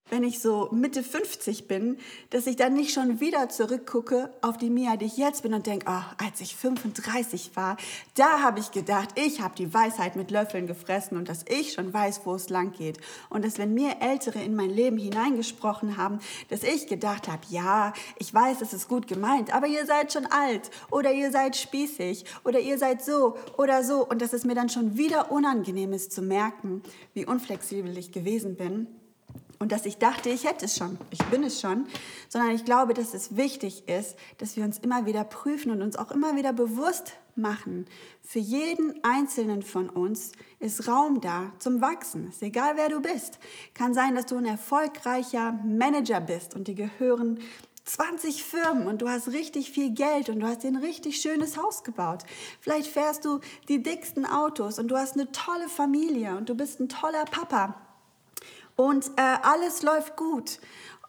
wenn 0.09 0.23
ich 0.23 0.39
so 0.39 0.69
Mitte 0.71 1.03
50 1.03 1.67
bin, 1.67 1.97
dass 2.29 2.47
ich 2.47 2.55
dann 2.55 2.73
nicht 2.73 2.93
schon 2.93 3.19
wieder 3.19 3.49
zurückgucke 3.49 4.29
auf 4.41 4.57
die 4.57 4.69
Mia, 4.69 4.95
die 4.95 5.05
ich 5.05 5.17
jetzt 5.17 5.43
bin 5.43 5.53
und 5.53 5.67
denke, 5.67 5.85
oh, 5.89 6.23
als 6.23 6.41
ich 6.41 6.55
35 6.55 7.51
war, 7.55 7.77
da 8.15 8.41
habe 8.41 8.59
ich 8.59 8.71
gedacht, 8.71 9.09
ich 9.15 9.41
habe 9.41 9.55
die 9.55 9.73
Weisheit 9.73 10.15
mit 10.15 10.31
Löffeln 10.31 10.67
gefressen 10.67 11.17
und 11.17 11.29
dass 11.29 11.45
ich 11.47 11.73
schon 11.73 11.93
weiß, 11.93 12.21
wo 12.25 12.35
es 12.35 12.49
lang 12.49 12.71
geht. 12.71 12.97
Und 13.29 13.43
dass 13.45 13.57
wenn 13.57 13.73
mir 13.73 13.97
Ältere 14.01 14.41
in 14.41 14.55
mein 14.55 14.69
Leben 14.69 14.97
hineingesprochen 14.97 15.97
haben, 15.97 16.19
dass 16.49 16.63
ich 16.63 16.87
gedacht 16.87 17.27
habe, 17.27 17.41
ja, 17.49 17.93
ich 18.17 18.33
weiß, 18.33 18.61
es 18.61 18.73
ist 18.73 18.87
gut 18.87 19.07
gemeint, 19.07 19.53
aber 19.53 19.67
ihr 19.67 19.85
seid 19.85 20.13
schon 20.13 20.25
alt 20.25 20.71
oder 20.91 21.11
ihr 21.11 21.31
seid 21.31 21.55
spießig 21.55 22.25
oder 22.43 22.59
ihr 22.59 22.77
seid 22.77 23.03
so 23.03 23.37
oder 23.57 23.83
so 23.83 24.05
und 24.07 24.21
dass 24.21 24.33
es 24.33 24.45
mir 24.45 24.55
dann 24.55 24.69
schon 24.69 24.97
wieder 24.97 25.31
unangenehm 25.31 25.93
ist 25.93 26.11
zu 26.11 26.21
merken, 26.21 26.81
wie 27.13 27.25
unflexibel 27.25 27.97
ich 27.97 28.11
gewesen 28.11 28.55
bin 28.55 28.87
und 29.59 29.71
dass 29.71 29.85
ich 29.85 29.97
dachte, 29.97 30.29
ich 30.29 30.45
hätte 30.45 30.65
es 30.65 30.77
schon, 30.77 30.97
ich 31.11 31.23
bin 31.25 31.43
es 31.43 31.59
schon, 31.59 31.87
sondern 32.29 32.51
ich 32.51 32.65
glaube, 32.65 32.93
dass 32.93 33.13
es 33.13 33.35
wichtig 33.35 33.87
ist, 33.87 34.15
dass 34.37 34.55
wir 34.55 34.63
uns 34.63 34.77
immer 34.79 35.05
wieder 35.05 35.23
prüfen 35.23 35.71
und 35.71 35.81
uns 35.81 35.95
auch 35.95 36.11
immer 36.11 36.35
wieder 36.35 36.53
bewusst 36.53 37.13
machen. 37.35 37.85
Für 38.23 38.39
jeden 38.39 39.03
einzelnen 39.03 39.63
von 39.63 39.89
uns 39.89 40.31
ist 40.59 40.87
Raum 40.87 41.21
da 41.21 41.51
zum 41.59 41.81
Wachsen. 41.81 42.29
Ist 42.29 42.41
egal, 42.41 42.73
wer 42.75 42.89
du 42.89 43.01
bist. 43.01 43.39
Kann 43.73 43.93
sein, 43.93 44.15
dass 44.15 44.25
du 44.25 44.37
ein 44.37 44.45
erfolgreicher 44.45 45.53
Manager 45.63 46.19
bist 46.19 46.55
und 46.55 46.67
dir 46.67 46.75
gehören 46.75 47.39
20 47.85 48.43
Firmen 48.43 48.85
und 48.85 49.01
du 49.01 49.07
hast 49.07 49.29
richtig 49.29 49.71
viel 49.71 49.91
Geld 49.91 50.29
und 50.29 50.41
du 50.41 50.47
hast 50.47 50.63
dir 50.63 50.67
ein 50.67 50.75
richtig 50.75 51.21
schönes 51.21 51.57
Haus 51.57 51.83
gebaut. 51.83 52.23
Vielleicht 52.59 52.91
fährst 52.91 53.23
du 53.23 53.39
die 53.69 53.81
dicksten 53.81 54.25
Autos 54.25 54.77
und 54.77 54.89
du 54.89 54.97
hast 54.97 55.13
eine 55.13 55.31
tolle 55.31 55.69
Familie 55.69 56.35
und 56.35 56.49
du 56.49 56.55
bist 56.55 56.81
ein 56.81 56.89
toller 56.89 57.23
Papa. 57.25 57.87
Und 58.77 59.07
äh, 59.17 59.38
alles 59.41 59.84
läuft 59.84 60.15
gut. 60.15 60.60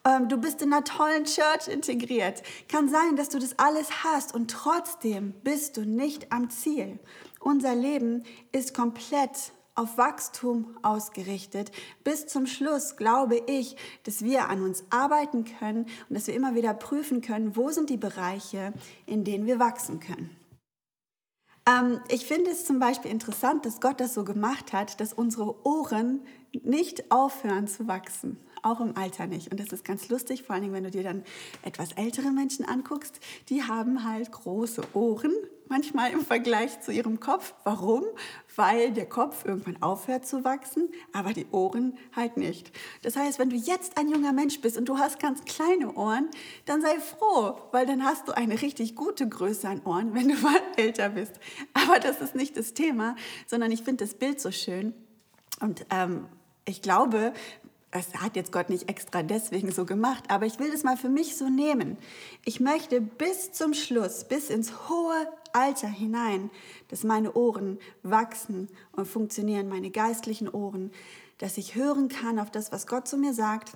Ähm, 0.04 0.28
du 0.28 0.38
bist 0.38 0.62
in 0.62 0.72
einer 0.72 0.84
tollen 0.84 1.24
Church 1.24 1.68
integriert. 1.68 2.42
Kann 2.68 2.88
sein, 2.88 3.14
dass 3.16 3.28
du 3.28 3.38
das 3.38 3.58
alles 3.58 4.04
hast 4.04 4.34
und 4.34 4.50
trotzdem 4.50 5.34
bist 5.44 5.76
du 5.76 5.82
nicht 5.82 6.32
am 6.32 6.50
Ziel. 6.50 6.98
Unser 7.40 7.74
Leben 7.74 8.24
ist 8.50 8.74
komplett 8.74 9.52
auf 9.74 9.96
Wachstum 9.96 10.76
ausgerichtet. 10.82 11.70
Bis 12.02 12.26
zum 12.26 12.46
Schluss 12.46 12.96
glaube 12.96 13.40
ich, 13.46 13.76
dass 14.02 14.22
wir 14.22 14.48
an 14.48 14.62
uns 14.62 14.84
arbeiten 14.90 15.44
können 15.44 15.84
und 16.08 16.16
dass 16.16 16.26
wir 16.26 16.34
immer 16.34 16.54
wieder 16.54 16.74
prüfen 16.74 17.20
können, 17.20 17.54
wo 17.54 17.70
sind 17.70 17.90
die 17.90 17.96
Bereiche, 17.96 18.72
in 19.06 19.24
denen 19.24 19.46
wir 19.46 19.60
wachsen 19.60 20.00
können. 20.00 20.36
Ähm, 21.68 22.00
ich 22.08 22.26
finde 22.26 22.50
es 22.50 22.64
zum 22.64 22.78
Beispiel 22.78 23.10
interessant, 23.10 23.66
dass 23.66 23.80
Gott 23.80 24.00
das 24.00 24.14
so 24.14 24.24
gemacht 24.24 24.72
hat, 24.72 25.00
dass 25.00 25.12
unsere 25.12 25.64
Ohren 25.64 26.22
nicht 26.64 27.10
aufhören 27.10 27.68
zu 27.68 27.86
wachsen 27.88 28.38
auch 28.62 28.80
im 28.80 28.96
Alter 28.96 29.26
nicht. 29.26 29.50
Und 29.50 29.60
das 29.60 29.68
ist 29.68 29.84
ganz 29.84 30.08
lustig, 30.08 30.42
vor 30.42 30.56
allem 30.56 30.72
wenn 30.72 30.84
du 30.84 30.90
dir 30.90 31.02
dann 31.02 31.24
etwas 31.62 31.92
ältere 31.92 32.30
Menschen 32.30 32.64
anguckst, 32.64 33.20
die 33.48 33.62
haben 33.62 34.04
halt 34.04 34.30
große 34.30 34.82
Ohren 34.94 35.32
manchmal 35.70 36.12
im 36.12 36.24
Vergleich 36.24 36.80
zu 36.80 36.92
ihrem 36.92 37.20
Kopf. 37.20 37.54
Warum? 37.64 38.04
Weil 38.56 38.92
der 38.92 39.06
Kopf 39.06 39.44
irgendwann 39.44 39.82
aufhört 39.82 40.26
zu 40.26 40.42
wachsen, 40.42 40.88
aber 41.12 41.34
die 41.34 41.46
Ohren 41.50 41.98
halt 42.16 42.38
nicht. 42.38 42.72
Das 43.02 43.16
heißt, 43.16 43.38
wenn 43.38 43.50
du 43.50 43.56
jetzt 43.56 43.98
ein 43.98 44.08
junger 44.08 44.32
Mensch 44.32 44.60
bist 44.60 44.78
und 44.78 44.88
du 44.88 44.98
hast 44.98 45.20
ganz 45.20 45.44
kleine 45.44 45.92
Ohren, 45.94 46.28
dann 46.64 46.80
sei 46.80 46.98
froh, 46.98 47.58
weil 47.70 47.84
dann 47.84 48.02
hast 48.02 48.28
du 48.28 48.32
eine 48.32 48.60
richtig 48.62 48.96
gute 48.96 49.28
Größe 49.28 49.68
an 49.68 49.82
Ohren, 49.84 50.14
wenn 50.14 50.28
du 50.28 50.34
mal 50.36 50.60
älter 50.76 51.10
bist. 51.10 51.38
Aber 51.74 51.98
das 51.98 52.20
ist 52.22 52.34
nicht 52.34 52.56
das 52.56 52.72
Thema, 52.72 53.16
sondern 53.46 53.70
ich 53.70 53.82
finde 53.82 54.04
das 54.04 54.14
Bild 54.14 54.40
so 54.40 54.50
schön. 54.50 54.94
Und 55.60 55.84
ähm, 55.90 56.26
ich 56.68 56.82
glaube, 56.82 57.32
es 57.90 58.14
hat 58.14 58.36
jetzt 58.36 58.52
Gott 58.52 58.68
nicht 58.68 58.88
extra 58.88 59.22
deswegen 59.22 59.72
so 59.72 59.86
gemacht, 59.86 60.24
aber 60.28 60.44
ich 60.44 60.58
will 60.58 60.70
das 60.70 60.84
mal 60.84 60.96
für 60.96 61.08
mich 61.08 61.36
so 61.36 61.48
nehmen. 61.48 61.96
Ich 62.44 62.60
möchte 62.60 63.00
bis 63.00 63.52
zum 63.52 63.72
Schluss, 63.72 64.24
bis 64.24 64.50
ins 64.50 64.88
hohe 64.88 65.26
Alter 65.54 65.88
hinein, 65.88 66.50
dass 66.88 67.02
meine 67.02 67.32
Ohren 67.32 67.78
wachsen 68.02 68.68
und 68.92 69.08
funktionieren, 69.08 69.68
meine 69.68 69.90
geistlichen 69.90 70.48
Ohren, 70.48 70.92
dass 71.38 71.56
ich 71.56 71.74
hören 71.74 72.08
kann 72.08 72.38
auf 72.38 72.50
das, 72.50 72.72
was 72.72 72.86
Gott 72.86 73.08
zu 73.08 73.16
mir 73.16 73.32
sagt, 73.32 73.72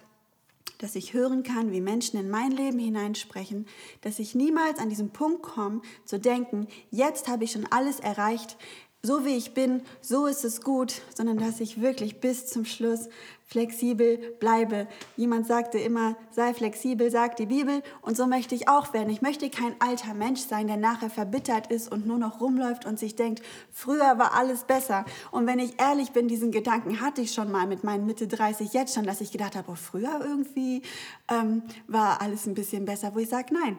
dass 0.82 0.96
ich 0.96 1.14
hören 1.14 1.44
kann, 1.44 1.70
wie 1.70 1.80
Menschen 1.80 2.18
in 2.18 2.28
mein 2.28 2.50
Leben 2.50 2.80
hineinsprechen, 2.80 3.66
dass 4.00 4.18
ich 4.18 4.34
niemals 4.34 4.80
an 4.80 4.88
diesen 4.88 5.10
Punkt 5.10 5.42
komme, 5.42 5.80
zu 6.04 6.18
denken, 6.18 6.66
jetzt 6.90 7.28
habe 7.28 7.44
ich 7.44 7.52
schon 7.52 7.66
alles 7.70 8.00
erreicht, 8.00 8.56
so 9.04 9.24
wie 9.24 9.36
ich 9.36 9.52
bin, 9.52 9.82
so 10.00 10.26
ist 10.26 10.44
es 10.44 10.60
gut, 10.60 11.02
sondern 11.12 11.36
dass 11.36 11.58
ich 11.58 11.80
wirklich 11.80 12.20
bis 12.20 12.46
zum 12.46 12.64
Schluss 12.64 13.08
flexibel 13.44 14.16
bleibe. 14.38 14.86
Jemand 15.16 15.48
sagte 15.48 15.78
immer, 15.78 16.14
sei 16.30 16.54
flexibel, 16.54 17.10
sagt 17.10 17.40
die 17.40 17.46
Bibel. 17.46 17.82
Und 18.00 18.16
so 18.16 18.28
möchte 18.28 18.54
ich 18.54 18.68
auch 18.68 18.94
werden. 18.94 19.10
Ich 19.10 19.20
möchte 19.20 19.50
kein 19.50 19.74
alter 19.80 20.14
Mensch 20.14 20.42
sein, 20.42 20.68
der 20.68 20.76
nachher 20.76 21.10
verbittert 21.10 21.66
ist 21.66 21.90
und 21.90 22.06
nur 22.06 22.18
noch 22.18 22.40
rumläuft 22.40 22.86
und 22.86 22.96
sich 22.96 23.16
denkt, 23.16 23.42
früher 23.72 24.18
war 24.18 24.34
alles 24.34 24.62
besser. 24.64 25.04
Und 25.32 25.48
wenn 25.48 25.58
ich 25.58 25.80
ehrlich 25.80 26.12
bin, 26.12 26.28
diesen 26.28 26.52
Gedanken 26.52 27.00
hatte 27.00 27.22
ich 27.22 27.34
schon 27.34 27.50
mal 27.50 27.66
mit 27.66 27.82
meinen 27.82 28.06
Mitte 28.06 28.28
30 28.28 28.72
jetzt 28.72 28.94
schon, 28.94 29.04
dass 29.04 29.20
ich 29.20 29.32
gedacht 29.32 29.56
habe, 29.56 29.72
oh, 29.72 29.74
früher 29.74 30.20
irgendwie 30.24 30.82
ähm, 31.28 31.64
war 31.88 32.22
alles 32.22 32.46
ein 32.46 32.54
bisschen 32.54 32.84
besser. 32.84 33.16
Wo 33.16 33.18
ich 33.18 33.28
sage, 33.28 33.52
nein, 33.52 33.76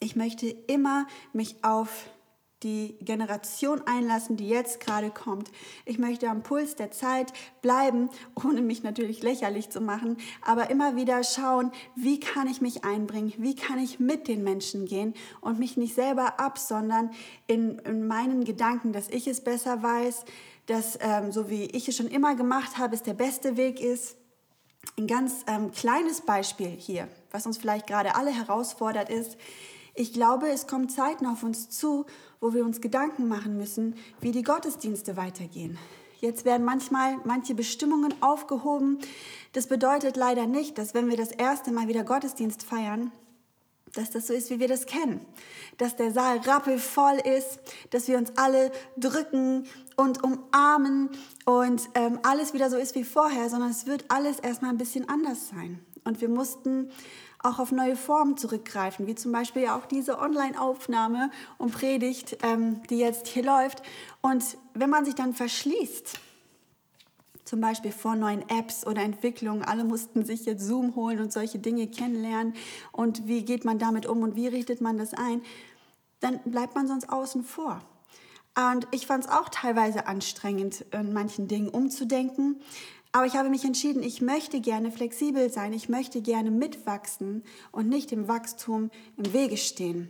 ich 0.00 0.16
möchte 0.16 0.48
immer 0.48 1.06
mich 1.32 1.54
auf 1.62 2.08
die 2.64 2.96
Generation 3.00 3.82
einlassen, 3.86 4.36
die 4.36 4.48
jetzt 4.48 4.80
gerade 4.80 5.10
kommt. 5.10 5.50
Ich 5.84 5.98
möchte 5.98 6.28
am 6.28 6.42
Puls 6.42 6.74
der 6.74 6.90
Zeit 6.90 7.32
bleiben, 7.62 8.08
ohne 8.34 8.62
mich 8.62 8.82
natürlich 8.82 9.22
lächerlich 9.22 9.70
zu 9.70 9.80
machen, 9.80 10.16
aber 10.42 10.70
immer 10.70 10.96
wieder 10.96 11.22
schauen, 11.22 11.70
wie 11.94 12.18
kann 12.18 12.48
ich 12.48 12.60
mich 12.60 12.84
einbringen, 12.84 13.34
wie 13.36 13.54
kann 13.54 13.78
ich 13.78 14.00
mit 14.00 14.26
den 14.26 14.42
Menschen 14.42 14.86
gehen 14.86 15.14
und 15.40 15.58
mich 15.58 15.76
nicht 15.76 15.94
selber 15.94 16.40
absondern 16.40 17.10
in, 17.46 17.78
in 17.80 18.06
meinen 18.06 18.44
Gedanken, 18.44 18.92
dass 18.92 19.08
ich 19.08 19.28
es 19.28 19.42
besser 19.42 19.82
weiß, 19.82 20.24
dass 20.66 20.98
ähm, 21.00 21.30
so 21.30 21.50
wie 21.50 21.64
ich 21.66 21.88
es 21.88 21.96
schon 21.96 22.08
immer 22.08 22.34
gemacht 22.34 22.78
habe, 22.78 22.94
es 22.94 23.02
der 23.02 23.14
beste 23.14 23.56
Weg 23.56 23.80
ist. 23.80 24.16
Ein 24.96 25.06
ganz 25.06 25.44
ähm, 25.46 25.70
kleines 25.72 26.22
Beispiel 26.22 26.68
hier, 26.68 27.08
was 27.30 27.46
uns 27.46 27.58
vielleicht 27.58 27.86
gerade 27.86 28.14
alle 28.14 28.30
herausfordert, 28.30 29.10
ist, 29.10 29.36
ich 29.96 30.12
glaube, 30.12 30.48
es 30.48 30.66
kommen 30.66 30.88
Zeiten 30.88 31.24
auf 31.24 31.44
uns 31.44 31.70
zu, 31.70 32.06
wo 32.44 32.52
wir 32.52 32.62
uns 32.62 32.82
Gedanken 32.82 33.26
machen 33.26 33.56
müssen, 33.56 33.94
wie 34.20 34.30
die 34.30 34.42
Gottesdienste 34.42 35.16
weitergehen. 35.16 35.78
Jetzt 36.20 36.44
werden 36.44 36.62
manchmal 36.62 37.16
manche 37.24 37.54
Bestimmungen 37.54 38.12
aufgehoben. 38.20 38.98
Das 39.54 39.66
bedeutet 39.66 40.18
leider 40.18 40.46
nicht, 40.46 40.76
dass 40.76 40.92
wenn 40.92 41.08
wir 41.08 41.16
das 41.16 41.30
erste 41.30 41.72
Mal 41.72 41.88
wieder 41.88 42.04
Gottesdienst 42.04 42.62
feiern, 42.62 43.12
dass 43.94 44.10
das 44.10 44.26
so 44.26 44.34
ist, 44.34 44.50
wie 44.50 44.60
wir 44.60 44.68
das 44.68 44.84
kennen. 44.84 45.24
Dass 45.78 45.96
der 45.96 46.12
Saal 46.12 46.36
rappelvoll 46.40 47.18
ist, 47.24 47.60
dass 47.88 48.08
wir 48.08 48.18
uns 48.18 48.36
alle 48.36 48.72
drücken 48.98 49.66
und 49.96 50.22
umarmen 50.22 51.08
und 51.46 51.88
ähm, 51.94 52.18
alles 52.24 52.52
wieder 52.52 52.68
so 52.68 52.76
ist 52.76 52.94
wie 52.94 53.04
vorher, 53.04 53.48
sondern 53.48 53.70
es 53.70 53.86
wird 53.86 54.04
alles 54.10 54.38
erstmal 54.38 54.70
ein 54.70 54.78
bisschen 54.78 55.08
anders 55.08 55.48
sein. 55.48 55.82
Und 56.04 56.20
wir 56.20 56.28
mussten 56.28 56.90
auch 57.44 57.58
auf 57.58 57.72
neue 57.72 57.94
Formen 57.94 58.36
zurückgreifen, 58.36 59.06
wie 59.06 59.14
zum 59.14 59.30
Beispiel 59.30 59.62
ja 59.62 59.76
auch 59.76 59.86
diese 59.86 60.18
Online-Aufnahme 60.18 61.30
und 61.58 61.72
Predigt, 61.72 62.38
ähm, 62.42 62.82
die 62.88 62.98
jetzt 62.98 63.26
hier 63.28 63.44
läuft. 63.44 63.82
Und 64.22 64.56
wenn 64.72 64.90
man 64.90 65.04
sich 65.04 65.14
dann 65.14 65.34
verschließt, 65.34 66.18
zum 67.44 67.60
Beispiel 67.60 67.92
vor 67.92 68.16
neuen 68.16 68.48
Apps 68.48 68.86
oder 68.86 69.02
Entwicklungen, 69.02 69.62
alle 69.62 69.84
mussten 69.84 70.24
sich 70.24 70.46
jetzt 70.46 70.66
Zoom 70.66 70.96
holen 70.96 71.20
und 71.20 71.32
solche 71.32 71.58
Dinge 71.58 71.86
kennenlernen 71.86 72.54
und 72.90 73.26
wie 73.28 73.44
geht 73.44 73.66
man 73.66 73.78
damit 73.78 74.06
um 74.06 74.22
und 74.22 74.34
wie 74.36 74.48
richtet 74.48 74.80
man 74.80 74.96
das 74.96 75.12
ein, 75.12 75.42
dann 76.20 76.40
bleibt 76.46 76.74
man 76.74 76.88
sonst 76.88 77.10
außen 77.10 77.44
vor. 77.44 77.82
Und 78.56 78.86
ich 78.92 79.06
fand 79.06 79.24
es 79.24 79.30
auch 79.30 79.48
teilweise 79.48 80.06
anstrengend, 80.06 80.86
in 80.92 81.12
manchen 81.12 81.48
Dingen 81.48 81.68
umzudenken. 81.68 82.60
Aber 83.14 83.26
ich 83.26 83.36
habe 83.36 83.48
mich 83.48 83.64
entschieden, 83.64 84.02
ich 84.02 84.20
möchte 84.22 84.60
gerne 84.60 84.90
flexibel 84.90 85.48
sein, 85.48 85.72
ich 85.72 85.88
möchte 85.88 86.20
gerne 86.20 86.50
mitwachsen 86.50 87.44
und 87.70 87.88
nicht 87.88 88.10
dem 88.10 88.26
Wachstum 88.26 88.90
im 89.16 89.32
Wege 89.32 89.56
stehen. 89.56 90.08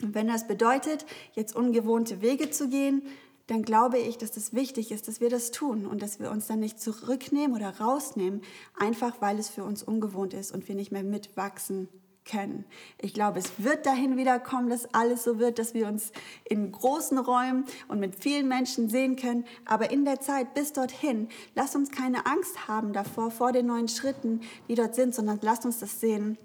Und 0.00 0.14
wenn 0.14 0.26
das 0.26 0.48
bedeutet, 0.48 1.04
jetzt 1.34 1.54
ungewohnte 1.54 2.22
Wege 2.22 2.50
zu 2.50 2.70
gehen, 2.70 3.02
dann 3.46 3.62
glaube 3.62 3.98
ich, 3.98 4.16
dass 4.16 4.30
es 4.30 4.46
das 4.46 4.54
wichtig 4.54 4.90
ist, 4.90 5.06
dass 5.06 5.20
wir 5.20 5.28
das 5.28 5.50
tun 5.50 5.84
und 5.84 6.00
dass 6.00 6.18
wir 6.18 6.30
uns 6.30 6.46
dann 6.46 6.60
nicht 6.60 6.80
zurücknehmen 6.80 7.54
oder 7.54 7.78
rausnehmen, 7.78 8.40
einfach 8.74 9.20
weil 9.20 9.38
es 9.38 9.50
für 9.50 9.62
uns 9.62 9.82
ungewohnt 9.82 10.32
ist 10.32 10.50
und 10.50 10.66
wir 10.66 10.74
nicht 10.74 10.92
mehr 10.92 11.04
mitwachsen 11.04 11.90
können. 12.24 12.64
Ich 12.98 13.14
glaube, 13.14 13.38
es 13.38 13.52
wird 13.58 13.86
dahin 13.86 14.16
wieder 14.16 14.38
kommen, 14.38 14.68
dass 14.68 14.92
alles 14.94 15.24
so 15.24 15.38
wird, 15.38 15.58
dass 15.58 15.74
wir 15.74 15.86
uns 15.86 16.12
in 16.44 16.70
großen 16.70 17.18
Räumen 17.18 17.64
und 17.88 18.00
mit 18.00 18.16
vielen 18.16 18.48
Menschen 18.48 18.88
sehen 18.88 19.16
können. 19.16 19.44
Aber 19.64 19.90
in 19.90 20.04
der 20.04 20.20
Zeit 20.20 20.54
bis 20.54 20.72
dorthin, 20.72 21.28
lasst 21.54 21.76
uns 21.76 21.90
keine 21.90 22.26
Angst 22.26 22.68
haben 22.68 22.92
davor, 22.92 23.30
vor 23.30 23.52
den 23.52 23.66
neuen 23.66 23.88
Schritten, 23.88 24.40
die 24.68 24.74
dort 24.74 24.94
sind, 24.94 25.14
sondern 25.14 25.38
lasst 25.42 25.64
uns 25.64 25.78
das 25.78 26.00
sehen 26.00 26.38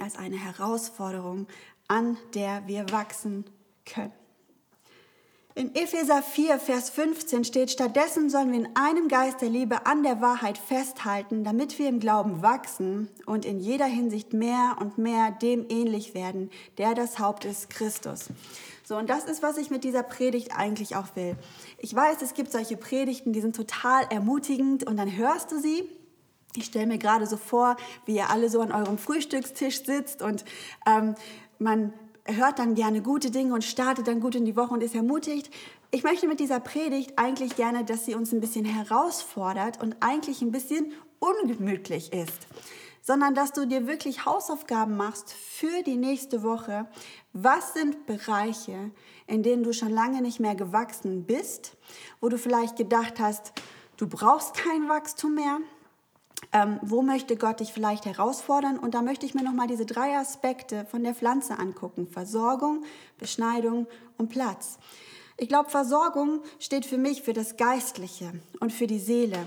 als 0.00 0.16
eine 0.16 0.36
Herausforderung, 0.36 1.46
an 1.88 2.16
der 2.34 2.66
wir 2.66 2.90
wachsen 2.90 3.44
können. 3.84 4.23
In 5.56 5.72
Epheser 5.76 6.20
4, 6.20 6.58
Vers 6.58 6.90
15 6.90 7.44
steht, 7.44 7.70
stattdessen 7.70 8.28
sollen 8.28 8.50
wir 8.50 8.58
in 8.58 8.74
einem 8.74 9.06
Geist 9.06 9.40
der 9.40 9.48
Liebe 9.48 9.86
an 9.86 10.02
der 10.02 10.20
Wahrheit 10.20 10.58
festhalten, 10.58 11.44
damit 11.44 11.78
wir 11.78 11.88
im 11.88 12.00
Glauben 12.00 12.42
wachsen 12.42 13.08
und 13.24 13.44
in 13.44 13.60
jeder 13.60 13.86
Hinsicht 13.86 14.32
mehr 14.32 14.76
und 14.80 14.98
mehr 14.98 15.30
dem 15.30 15.64
ähnlich 15.68 16.12
werden, 16.12 16.50
der 16.76 16.96
das 16.96 17.20
Haupt 17.20 17.44
ist, 17.44 17.70
Christus. 17.70 18.30
So, 18.82 18.96
und 18.96 19.08
das 19.08 19.26
ist, 19.26 19.44
was 19.44 19.56
ich 19.56 19.70
mit 19.70 19.84
dieser 19.84 20.02
Predigt 20.02 20.50
eigentlich 20.56 20.96
auch 20.96 21.14
will. 21.14 21.36
Ich 21.78 21.94
weiß, 21.94 22.20
es 22.22 22.34
gibt 22.34 22.50
solche 22.50 22.76
Predigten, 22.76 23.32
die 23.32 23.40
sind 23.40 23.54
total 23.54 24.02
ermutigend 24.10 24.84
und 24.84 24.96
dann 24.96 25.16
hörst 25.16 25.52
du 25.52 25.60
sie 25.60 25.88
ich 26.56 26.66
stelle 26.66 26.86
mir 26.86 26.98
gerade 26.98 27.26
so 27.26 27.36
vor, 27.36 27.76
wie 28.06 28.14
ihr 28.14 28.30
alle 28.30 28.48
so 28.48 28.60
an 28.60 28.70
eurem 28.70 28.96
Frühstückstisch 28.96 29.84
sitzt 29.84 30.22
und 30.22 30.44
ähm, 30.86 31.16
man 31.58 31.92
hört 32.26 32.58
dann 32.58 32.74
gerne 32.74 33.02
gute 33.02 33.30
Dinge 33.30 33.54
und 33.54 33.64
startet 33.64 34.08
dann 34.08 34.20
gut 34.20 34.34
in 34.34 34.44
die 34.44 34.56
Woche 34.56 34.74
und 34.74 34.82
ist 34.82 34.94
ermutigt. 34.94 35.50
Ich 35.90 36.02
möchte 36.02 36.26
mit 36.26 36.40
dieser 36.40 36.60
Predigt 36.60 37.18
eigentlich 37.18 37.56
gerne, 37.56 37.84
dass 37.84 38.06
sie 38.06 38.14
uns 38.14 38.32
ein 38.32 38.40
bisschen 38.40 38.64
herausfordert 38.64 39.82
und 39.82 39.96
eigentlich 40.00 40.40
ein 40.42 40.50
bisschen 40.50 40.92
ungemütlich 41.18 42.12
ist, 42.12 42.46
sondern 43.02 43.34
dass 43.34 43.52
du 43.52 43.66
dir 43.66 43.86
wirklich 43.86 44.24
Hausaufgaben 44.24 44.96
machst 44.96 45.32
für 45.32 45.82
die 45.82 45.96
nächste 45.96 46.42
Woche. 46.42 46.88
Was 47.32 47.74
sind 47.74 48.06
Bereiche, 48.06 48.90
in 49.26 49.42
denen 49.42 49.62
du 49.62 49.72
schon 49.72 49.90
lange 49.90 50.22
nicht 50.22 50.40
mehr 50.40 50.54
gewachsen 50.54 51.24
bist, 51.24 51.76
wo 52.20 52.28
du 52.28 52.38
vielleicht 52.38 52.76
gedacht 52.76 53.20
hast, 53.20 53.52
du 53.96 54.08
brauchst 54.08 54.54
kein 54.54 54.88
Wachstum 54.88 55.34
mehr, 55.34 55.58
ähm, 56.52 56.78
wo 56.82 57.02
möchte 57.02 57.36
Gott 57.36 57.60
dich 57.60 57.72
vielleicht 57.72 58.06
herausfordern? 58.06 58.78
Und 58.78 58.94
da 58.94 59.02
möchte 59.02 59.26
ich 59.26 59.34
mir 59.34 59.42
nochmal 59.42 59.66
diese 59.66 59.86
drei 59.86 60.16
Aspekte 60.16 60.86
von 60.86 61.02
der 61.02 61.14
Pflanze 61.14 61.58
angucken. 61.58 62.06
Versorgung, 62.06 62.84
Beschneidung 63.18 63.86
und 64.18 64.28
Platz. 64.28 64.78
Ich 65.36 65.48
glaube, 65.48 65.68
Versorgung 65.68 66.42
steht 66.60 66.86
für 66.86 66.96
mich 66.96 67.22
für 67.22 67.32
das 67.32 67.56
Geistliche 67.56 68.32
und 68.60 68.72
für 68.72 68.86
die 68.86 69.00
Seele. 69.00 69.38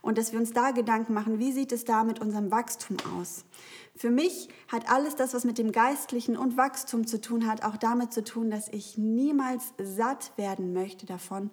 Und 0.00 0.16
dass 0.16 0.32
wir 0.32 0.40
uns 0.40 0.52
da 0.52 0.70
Gedanken 0.70 1.12
machen, 1.12 1.38
wie 1.38 1.52
sieht 1.52 1.70
es 1.72 1.84
da 1.84 2.02
mit 2.02 2.18
unserem 2.18 2.50
Wachstum 2.50 2.96
aus? 3.18 3.44
Für 3.94 4.10
mich 4.10 4.48
hat 4.72 4.90
alles 4.90 5.16
das, 5.16 5.34
was 5.34 5.44
mit 5.44 5.58
dem 5.58 5.70
Geistlichen 5.70 6.36
und 6.38 6.56
Wachstum 6.56 7.06
zu 7.06 7.20
tun 7.20 7.46
hat, 7.46 7.62
auch 7.62 7.76
damit 7.76 8.12
zu 8.12 8.24
tun, 8.24 8.50
dass 8.50 8.68
ich 8.68 8.96
niemals 8.96 9.74
satt 9.78 10.32
werden 10.36 10.72
möchte 10.72 11.04
davon, 11.04 11.50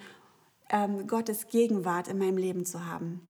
ähm, 0.70 1.06
Gottes 1.06 1.48
Gegenwart 1.48 2.08
in 2.08 2.18
meinem 2.18 2.38
Leben 2.38 2.66
zu 2.66 2.86
haben. 2.88 3.28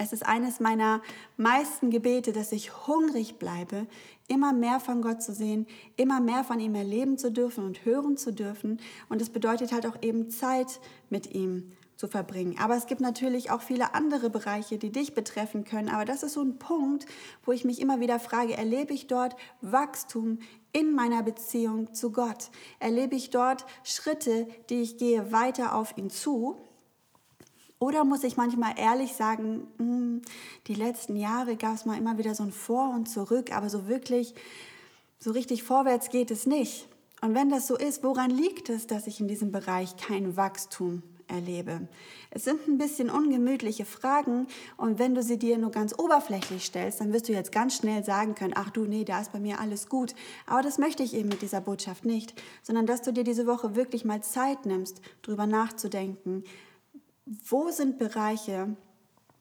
Es 0.00 0.12
ist 0.12 0.24
eines 0.24 0.60
meiner 0.60 1.02
meisten 1.36 1.90
Gebete, 1.90 2.32
dass 2.32 2.52
ich 2.52 2.86
hungrig 2.86 3.40
bleibe, 3.40 3.88
immer 4.28 4.52
mehr 4.52 4.78
von 4.78 5.02
Gott 5.02 5.22
zu 5.22 5.32
sehen, 5.32 5.66
immer 5.96 6.20
mehr 6.20 6.44
von 6.44 6.60
ihm 6.60 6.76
erleben 6.76 7.18
zu 7.18 7.32
dürfen 7.32 7.64
und 7.64 7.84
hören 7.84 8.16
zu 8.16 8.32
dürfen. 8.32 8.80
Und 9.08 9.20
es 9.20 9.28
bedeutet 9.28 9.72
halt 9.72 9.86
auch 9.86 10.00
eben 10.00 10.30
Zeit 10.30 10.78
mit 11.10 11.34
ihm 11.34 11.72
zu 11.96 12.06
verbringen. 12.06 12.56
Aber 12.60 12.76
es 12.76 12.86
gibt 12.86 13.00
natürlich 13.00 13.50
auch 13.50 13.60
viele 13.60 13.92
andere 13.92 14.30
Bereiche, 14.30 14.78
die 14.78 14.92
dich 14.92 15.14
betreffen 15.14 15.64
können. 15.64 15.88
Aber 15.88 16.04
das 16.04 16.22
ist 16.22 16.34
so 16.34 16.42
ein 16.42 16.60
Punkt, 16.60 17.06
wo 17.44 17.50
ich 17.50 17.64
mich 17.64 17.80
immer 17.80 17.98
wieder 17.98 18.20
frage, 18.20 18.56
erlebe 18.56 18.94
ich 18.94 19.08
dort 19.08 19.34
Wachstum 19.62 20.38
in 20.72 20.94
meiner 20.94 21.24
Beziehung 21.24 21.92
zu 21.92 22.12
Gott? 22.12 22.50
Erlebe 22.78 23.16
ich 23.16 23.30
dort 23.30 23.66
Schritte, 23.82 24.46
die 24.70 24.80
ich 24.80 24.96
gehe 24.96 25.32
weiter 25.32 25.74
auf 25.74 25.98
ihn 25.98 26.08
zu? 26.08 26.56
Oder 27.80 28.04
muss 28.04 28.24
ich 28.24 28.36
manchmal 28.36 28.74
ehrlich 28.76 29.14
sagen, 29.14 29.68
hm, 29.78 30.22
die 30.66 30.74
letzten 30.74 31.16
Jahre 31.16 31.56
gab 31.56 31.74
es 31.74 31.84
mal 31.84 31.96
immer 31.96 32.18
wieder 32.18 32.34
so 32.34 32.42
ein 32.42 32.52
Vor 32.52 32.90
und 32.90 33.08
Zurück, 33.08 33.52
aber 33.52 33.70
so 33.70 33.86
wirklich, 33.86 34.34
so 35.18 35.30
richtig 35.30 35.62
vorwärts 35.62 36.10
geht 36.10 36.30
es 36.30 36.46
nicht. 36.46 36.88
Und 37.20 37.34
wenn 37.34 37.50
das 37.50 37.66
so 37.66 37.76
ist, 37.76 38.02
woran 38.02 38.30
liegt 38.30 38.68
es, 38.68 38.86
dass 38.86 39.06
ich 39.06 39.20
in 39.20 39.28
diesem 39.28 39.50
Bereich 39.50 39.96
kein 39.96 40.36
Wachstum 40.36 41.02
erlebe? 41.28 41.88
Es 42.30 42.44
sind 42.44 42.66
ein 42.66 42.78
bisschen 42.78 43.10
ungemütliche 43.10 43.84
Fragen 43.84 44.46
und 44.76 44.98
wenn 44.98 45.14
du 45.14 45.22
sie 45.22 45.38
dir 45.38 45.58
nur 45.58 45.70
ganz 45.70 45.96
oberflächlich 45.98 46.64
stellst, 46.64 47.00
dann 47.00 47.12
wirst 47.12 47.28
du 47.28 47.32
jetzt 47.32 47.52
ganz 47.52 47.76
schnell 47.76 48.04
sagen 48.04 48.34
können, 48.34 48.54
ach 48.56 48.70
du, 48.70 48.84
nee, 48.84 49.04
da 49.04 49.20
ist 49.20 49.32
bei 49.32 49.40
mir 49.40 49.60
alles 49.60 49.88
gut. 49.88 50.14
Aber 50.46 50.62
das 50.62 50.78
möchte 50.78 51.02
ich 51.02 51.14
eben 51.14 51.28
mit 51.28 51.42
dieser 51.42 51.60
Botschaft 51.60 52.04
nicht, 52.04 52.40
sondern 52.62 52.86
dass 52.86 53.02
du 53.02 53.12
dir 53.12 53.24
diese 53.24 53.46
Woche 53.46 53.76
wirklich 53.76 54.04
mal 54.04 54.22
Zeit 54.22 54.66
nimmst, 54.66 55.00
drüber 55.22 55.46
nachzudenken, 55.46 56.44
wo 57.46 57.70
sind 57.70 57.98
Bereiche 57.98 58.76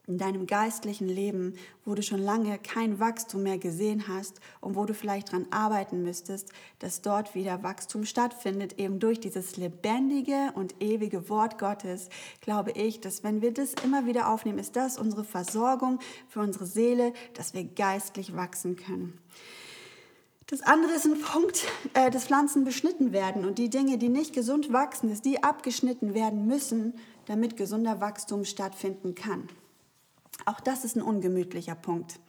in 0.08 0.17
deinem 0.17 0.48
geistlichen 0.48 1.10
Leben, 1.10 1.56
wo 1.84 1.94
du 1.94 2.01
schon 2.01 2.22
lange 2.22 2.58
kein 2.60 3.00
Wachstum 3.00 3.44
mehr 3.44 3.58
gesehen 3.58 4.08
hast 4.08 4.39
und 4.62 4.75
wo 4.75 4.86
du 4.86 4.94
vielleicht 4.94 5.29
daran 5.29 5.48
arbeiten 5.51 6.01
müsstest, 6.01 6.53
dass 6.79 7.01
dort 7.01 7.36
wieder 7.36 7.62
Wachstum 7.62 8.06
stattfindet, 8.06 8.79
eben 8.79 9.00
durch 9.00 9.20
dieses 9.20 9.58
lebendige 9.58 10.53
und 10.56 10.82
ewige 10.82 11.27
Wort 11.29 11.60
Gottes, 11.60 12.08
glaube 12.39 12.72
ich, 12.72 13.01
dass 13.01 13.24
wenn 13.24 13.41
wir 13.41 13.53
das 13.53 13.74
immer 13.84 14.06
wieder 14.06 14.29
aufnehmen, 14.29 14.60
ist 14.60 14.77
das 14.77 14.98
unsere 14.98 15.25
Versorgung 15.25 16.00
für 16.29 16.39
unsere 16.39 16.65
Seele, 16.65 17.12
dass 17.34 17.53
wir 17.53 17.65
geistlich 17.65 18.34
wachsen 18.34 18.77
können. 18.77 19.20
Das 20.50 20.62
andere 20.62 20.94
ist 20.94 21.06
ein 21.06 21.20
Punkt, 21.20 21.65
äh, 21.94 22.10
dass 22.10 22.24
Pflanzen 22.24 22.63
beschnitten 22.63 23.12
werden 23.12 23.44
und 23.44 23.58
die 23.58 23.70
Dinge, 23.70 23.98
die 23.98 24.08
nicht 24.08 24.34
gesund 24.34 24.72
wachsen, 24.72 25.10
dass 25.10 25.22
die 25.22 25.44
abgeschnitten 25.44 26.13
werden 26.13 26.48
müssen, 26.48 26.94
damit 27.27 27.55
gesunder 27.55 28.01
Wachstum 28.01 28.43
stattfinden 28.43 29.15
kann. 29.15 29.48
Auch 30.46 30.60
das 30.60 30.86
ist 30.86 30.96
ein 30.96 31.01
ungemütlicher 31.01 31.75
Punkt. 31.75 32.19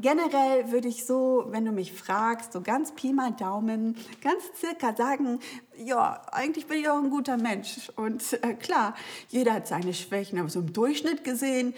Generell 0.00 0.70
würde 0.70 0.86
ich 0.86 1.04
so, 1.04 1.46
wenn 1.48 1.64
du 1.64 1.72
mich 1.72 1.92
fragst, 1.92 2.52
so 2.52 2.60
ganz 2.60 2.92
Pi 2.92 3.12
mal 3.12 3.32
Daumen, 3.32 3.96
ganz 4.22 4.44
circa 4.56 4.94
sagen, 4.94 5.40
ja, 5.76 6.22
eigentlich 6.30 6.66
bin 6.66 6.78
ich 6.78 6.88
auch 6.88 7.02
ein 7.02 7.10
guter 7.10 7.36
Mensch. 7.36 7.90
Und 7.96 8.22
äh, 8.44 8.54
klar, 8.54 8.94
jeder 9.28 9.54
hat 9.54 9.66
seine 9.66 9.92
Schwächen, 9.92 10.38
aber 10.38 10.48
so 10.48 10.60
im 10.60 10.72
Durchschnitt 10.72 11.24
gesehen 11.24 11.74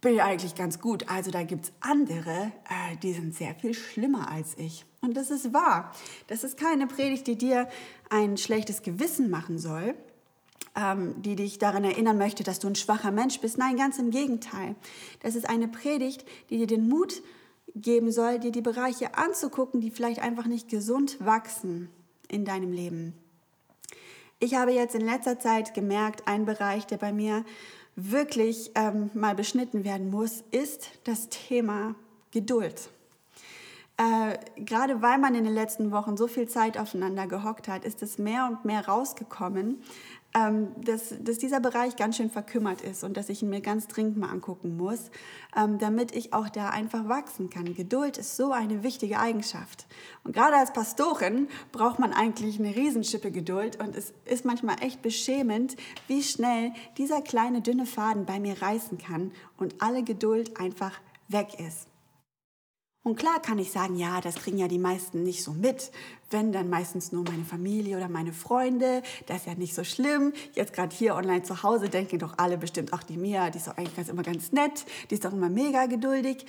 bin 0.00 0.14
ich 0.14 0.22
eigentlich 0.22 0.54
ganz 0.54 0.80
gut. 0.80 1.08
Also 1.10 1.30
da 1.30 1.42
gibt 1.42 1.66
es 1.66 1.72
andere, 1.80 2.52
äh, 2.70 2.96
die 3.02 3.12
sind 3.12 3.34
sehr 3.34 3.54
viel 3.54 3.74
schlimmer 3.74 4.30
als 4.30 4.56
ich. 4.56 4.86
Und 5.00 5.16
das 5.16 5.30
ist 5.30 5.52
wahr. 5.52 5.92
Das 6.26 6.44
ist 6.44 6.56
keine 6.56 6.86
Predigt, 6.86 7.26
die 7.26 7.36
dir 7.36 7.68
ein 8.08 8.38
schlechtes 8.38 8.82
Gewissen 8.82 9.28
machen 9.28 9.58
soll, 9.58 9.94
ähm, 10.78 11.20
die 11.22 11.34
dich 11.34 11.58
daran 11.58 11.84
erinnern 11.84 12.18
möchte, 12.18 12.44
dass 12.44 12.60
du 12.60 12.68
ein 12.68 12.76
schwacher 12.76 13.10
Mensch 13.10 13.40
bist. 13.40 13.58
Nein, 13.58 13.76
ganz 13.76 13.98
im 13.98 14.10
Gegenteil. 14.10 14.76
Das 15.20 15.34
ist 15.34 15.48
eine 15.48 15.66
Predigt, 15.66 16.24
die 16.50 16.58
dir 16.58 16.66
den 16.66 16.88
Mut 16.88 17.22
geben 17.74 18.12
soll, 18.12 18.38
dir 18.38 18.52
die 18.52 18.62
Bereiche 18.62 19.16
anzugucken, 19.16 19.80
die 19.80 19.90
vielleicht 19.90 20.20
einfach 20.20 20.46
nicht 20.46 20.68
gesund 20.68 21.16
wachsen 21.24 21.90
in 22.28 22.44
deinem 22.44 22.72
Leben. 22.72 23.14
Ich 24.38 24.54
habe 24.54 24.72
jetzt 24.72 24.94
in 24.94 25.04
letzter 25.04 25.40
Zeit 25.40 25.74
gemerkt, 25.74 26.28
ein 26.28 26.44
Bereich, 26.44 26.86
der 26.86 26.98
bei 26.98 27.12
mir 27.12 27.44
wirklich 27.96 28.70
ähm, 28.76 29.10
mal 29.14 29.34
beschnitten 29.34 29.84
werden 29.84 30.10
muss, 30.10 30.44
ist 30.52 30.90
das 31.02 31.28
Thema 31.28 31.96
Geduld. 32.30 32.90
Äh, 33.96 34.38
gerade 34.62 35.02
weil 35.02 35.18
man 35.18 35.34
in 35.34 35.42
den 35.42 35.54
letzten 35.54 35.90
Wochen 35.90 36.16
so 36.16 36.28
viel 36.28 36.48
Zeit 36.48 36.78
aufeinander 36.78 37.26
gehockt 37.26 37.66
hat, 37.66 37.84
ist 37.84 38.00
es 38.00 38.16
mehr 38.16 38.46
und 38.46 38.64
mehr 38.64 38.86
rausgekommen, 38.86 39.82
ähm, 40.34 40.68
dass, 40.84 41.14
dass 41.20 41.38
dieser 41.38 41.60
Bereich 41.60 41.96
ganz 41.96 42.16
schön 42.16 42.30
verkümmert 42.30 42.82
ist 42.82 43.02
und 43.02 43.16
dass 43.16 43.28
ich 43.28 43.42
ihn 43.42 43.48
mir 43.48 43.60
ganz 43.60 43.88
dringend 43.88 44.18
mal 44.18 44.28
angucken 44.28 44.76
muss, 44.76 45.10
ähm, 45.56 45.78
damit 45.78 46.14
ich 46.14 46.34
auch 46.34 46.48
da 46.48 46.68
einfach 46.68 47.08
wachsen 47.08 47.48
kann. 47.50 47.74
Geduld 47.74 48.18
ist 48.18 48.36
so 48.36 48.52
eine 48.52 48.82
wichtige 48.82 49.18
Eigenschaft. 49.18 49.86
Und 50.24 50.34
gerade 50.34 50.56
als 50.56 50.72
Pastorin 50.72 51.48
braucht 51.72 51.98
man 51.98 52.12
eigentlich 52.12 52.58
eine 52.58 52.76
Riesenschippe 52.76 53.30
Geduld 53.30 53.82
und 53.82 53.96
es 53.96 54.12
ist 54.26 54.44
manchmal 54.44 54.76
echt 54.82 55.00
beschämend, 55.00 55.76
wie 56.06 56.22
schnell 56.22 56.72
dieser 56.98 57.22
kleine 57.22 57.62
dünne 57.62 57.86
Faden 57.86 58.26
bei 58.26 58.38
mir 58.38 58.60
reißen 58.60 58.98
kann 58.98 59.32
und 59.56 59.76
alle 59.80 60.02
Geduld 60.02 60.60
einfach 60.60 61.00
weg 61.28 61.58
ist. 61.58 61.88
Und 63.04 63.16
klar 63.16 63.40
kann 63.40 63.58
ich 63.58 63.70
sagen, 63.70 63.96
ja, 63.96 64.20
das 64.20 64.34
kriegen 64.36 64.58
ja 64.58 64.68
die 64.68 64.78
meisten 64.78 65.22
nicht 65.22 65.42
so 65.42 65.52
mit. 65.52 65.90
Wenn, 66.30 66.52
dann 66.52 66.68
meistens 66.68 67.12
nur 67.12 67.24
meine 67.24 67.44
Familie 67.44 67.96
oder 67.96 68.08
meine 68.08 68.32
Freunde. 68.32 69.02
Das 69.26 69.38
ist 69.38 69.46
ja 69.46 69.54
nicht 69.54 69.74
so 69.74 69.84
schlimm. 69.84 70.32
Jetzt 70.54 70.72
gerade 70.72 70.94
hier 70.94 71.14
online 71.14 71.42
zu 71.42 71.62
Hause 71.62 71.88
denken 71.88 72.18
doch 72.18 72.34
alle 72.36 72.58
bestimmt, 72.58 72.92
ach, 72.92 73.02
die 73.02 73.16
Mia, 73.16 73.50
die 73.50 73.58
ist 73.58 73.68
doch 73.68 73.76
eigentlich 73.76 73.96
ganz, 73.96 74.08
immer 74.08 74.24
ganz 74.24 74.52
nett. 74.52 74.84
Die 75.10 75.14
ist 75.14 75.24
doch 75.24 75.32
immer 75.32 75.48
mega 75.48 75.86
geduldig. 75.86 76.44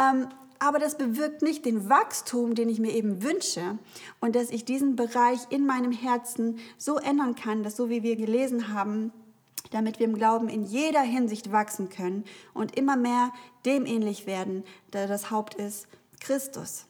Ähm, 0.00 0.28
aber 0.58 0.78
das 0.78 0.98
bewirkt 0.98 1.42
nicht 1.42 1.64
den 1.64 1.88
Wachstum, 1.88 2.54
den 2.54 2.68
ich 2.68 2.78
mir 2.80 2.92
eben 2.92 3.22
wünsche 3.22 3.78
und 4.20 4.36
dass 4.36 4.50
ich 4.50 4.66
diesen 4.66 4.94
Bereich 4.94 5.38
in 5.48 5.64
meinem 5.64 5.90
Herzen 5.90 6.58
so 6.76 6.98
ändern 6.98 7.34
kann, 7.34 7.62
dass 7.62 7.76
so 7.76 7.88
wie 7.88 8.02
wir 8.02 8.16
gelesen 8.16 8.74
haben, 8.74 9.10
damit 9.70 9.98
wir 9.98 10.06
im 10.06 10.16
Glauben 10.16 10.48
in 10.48 10.64
jeder 10.64 11.02
Hinsicht 11.02 11.52
wachsen 11.52 11.88
können 11.88 12.24
und 12.54 12.76
immer 12.76 12.96
mehr 12.96 13.32
dem 13.64 13.86
ähnlich 13.86 14.26
werden, 14.26 14.64
der 14.92 15.06
das 15.06 15.30
Haupt 15.30 15.54
ist, 15.54 15.86
Christus. 16.20 16.86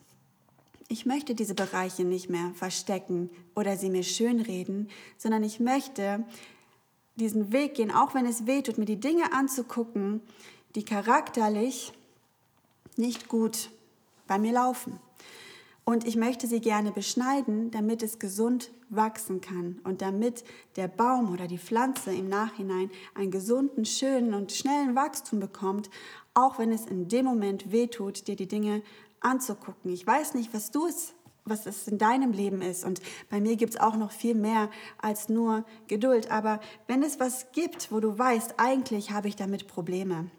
Ich 0.87 1.05
möchte 1.05 1.35
diese 1.35 1.55
Bereiche 1.55 2.03
nicht 2.03 2.29
mehr 2.29 2.51
verstecken 2.55 3.29
oder 3.55 3.77
sie 3.77 3.89
mir 3.89 4.03
schönreden, 4.03 4.89
sondern 5.17 5.43
ich 5.43 5.59
möchte 5.59 6.25
diesen 7.15 7.51
Weg 7.53 7.75
gehen, 7.75 7.91
auch 7.91 8.13
wenn 8.13 8.25
es 8.25 8.45
weh 8.45 8.61
tut, 8.61 8.77
mir 8.77 8.85
die 8.85 8.99
Dinge 8.99 9.31
anzugucken, 9.33 10.21
die 10.75 10.83
charakterlich 10.83 11.93
nicht 12.97 13.27
gut 13.27 13.69
bei 14.27 14.37
mir 14.37 14.53
laufen. 14.53 14.99
Und 15.83 16.05
ich 16.05 16.15
möchte 16.15 16.47
sie 16.47 16.61
gerne 16.61 16.91
beschneiden, 16.91 17.71
damit 17.71 18.03
es 18.03 18.19
gesund 18.19 18.71
wachsen 18.89 19.41
kann 19.41 19.79
und 19.83 20.01
damit 20.01 20.43
der 20.75 20.87
Baum 20.87 21.33
oder 21.33 21.47
die 21.47 21.57
Pflanze 21.57 22.13
im 22.13 22.29
Nachhinein 22.29 22.91
einen 23.15 23.31
gesunden, 23.31 23.85
schönen 23.85 24.33
und 24.33 24.51
schnellen 24.51 24.95
Wachstum 24.95 25.39
bekommt, 25.39 25.89
auch 26.33 26.59
wenn 26.59 26.71
es 26.71 26.85
in 26.85 27.07
dem 27.07 27.25
Moment 27.25 27.71
wehtut, 27.71 28.27
dir 28.27 28.35
die 28.35 28.47
Dinge 28.47 28.83
anzugucken. 29.19 29.91
Ich 29.91 30.05
weiß 30.05 30.33
nicht, 30.35 30.53
was 30.53 30.71
du 30.71 30.85
es 30.87 31.13
was 31.45 31.65
es 31.65 31.87
in 31.87 31.97
deinem 31.97 32.31
Leben 32.31 32.61
ist. 32.61 32.85
Und 32.85 33.01
bei 33.29 33.39
mir 33.39 33.55
gibt 33.55 33.73
es 33.73 33.79
auch 33.79 33.95
noch 33.95 34.11
viel 34.11 34.35
mehr 34.35 34.69
als 34.99 35.29
nur 35.29 35.65
Geduld. 35.87 36.29
Aber 36.29 36.59
wenn 36.87 37.03
es 37.03 37.19
was 37.19 37.51
gibt, 37.51 37.91
wo 37.91 37.99
du 37.99 38.17
weißt, 38.17 38.55
eigentlich 38.57 39.11
habe 39.11 39.27
ich 39.27 39.35
damit 39.35 39.67
Probleme, 39.67 40.29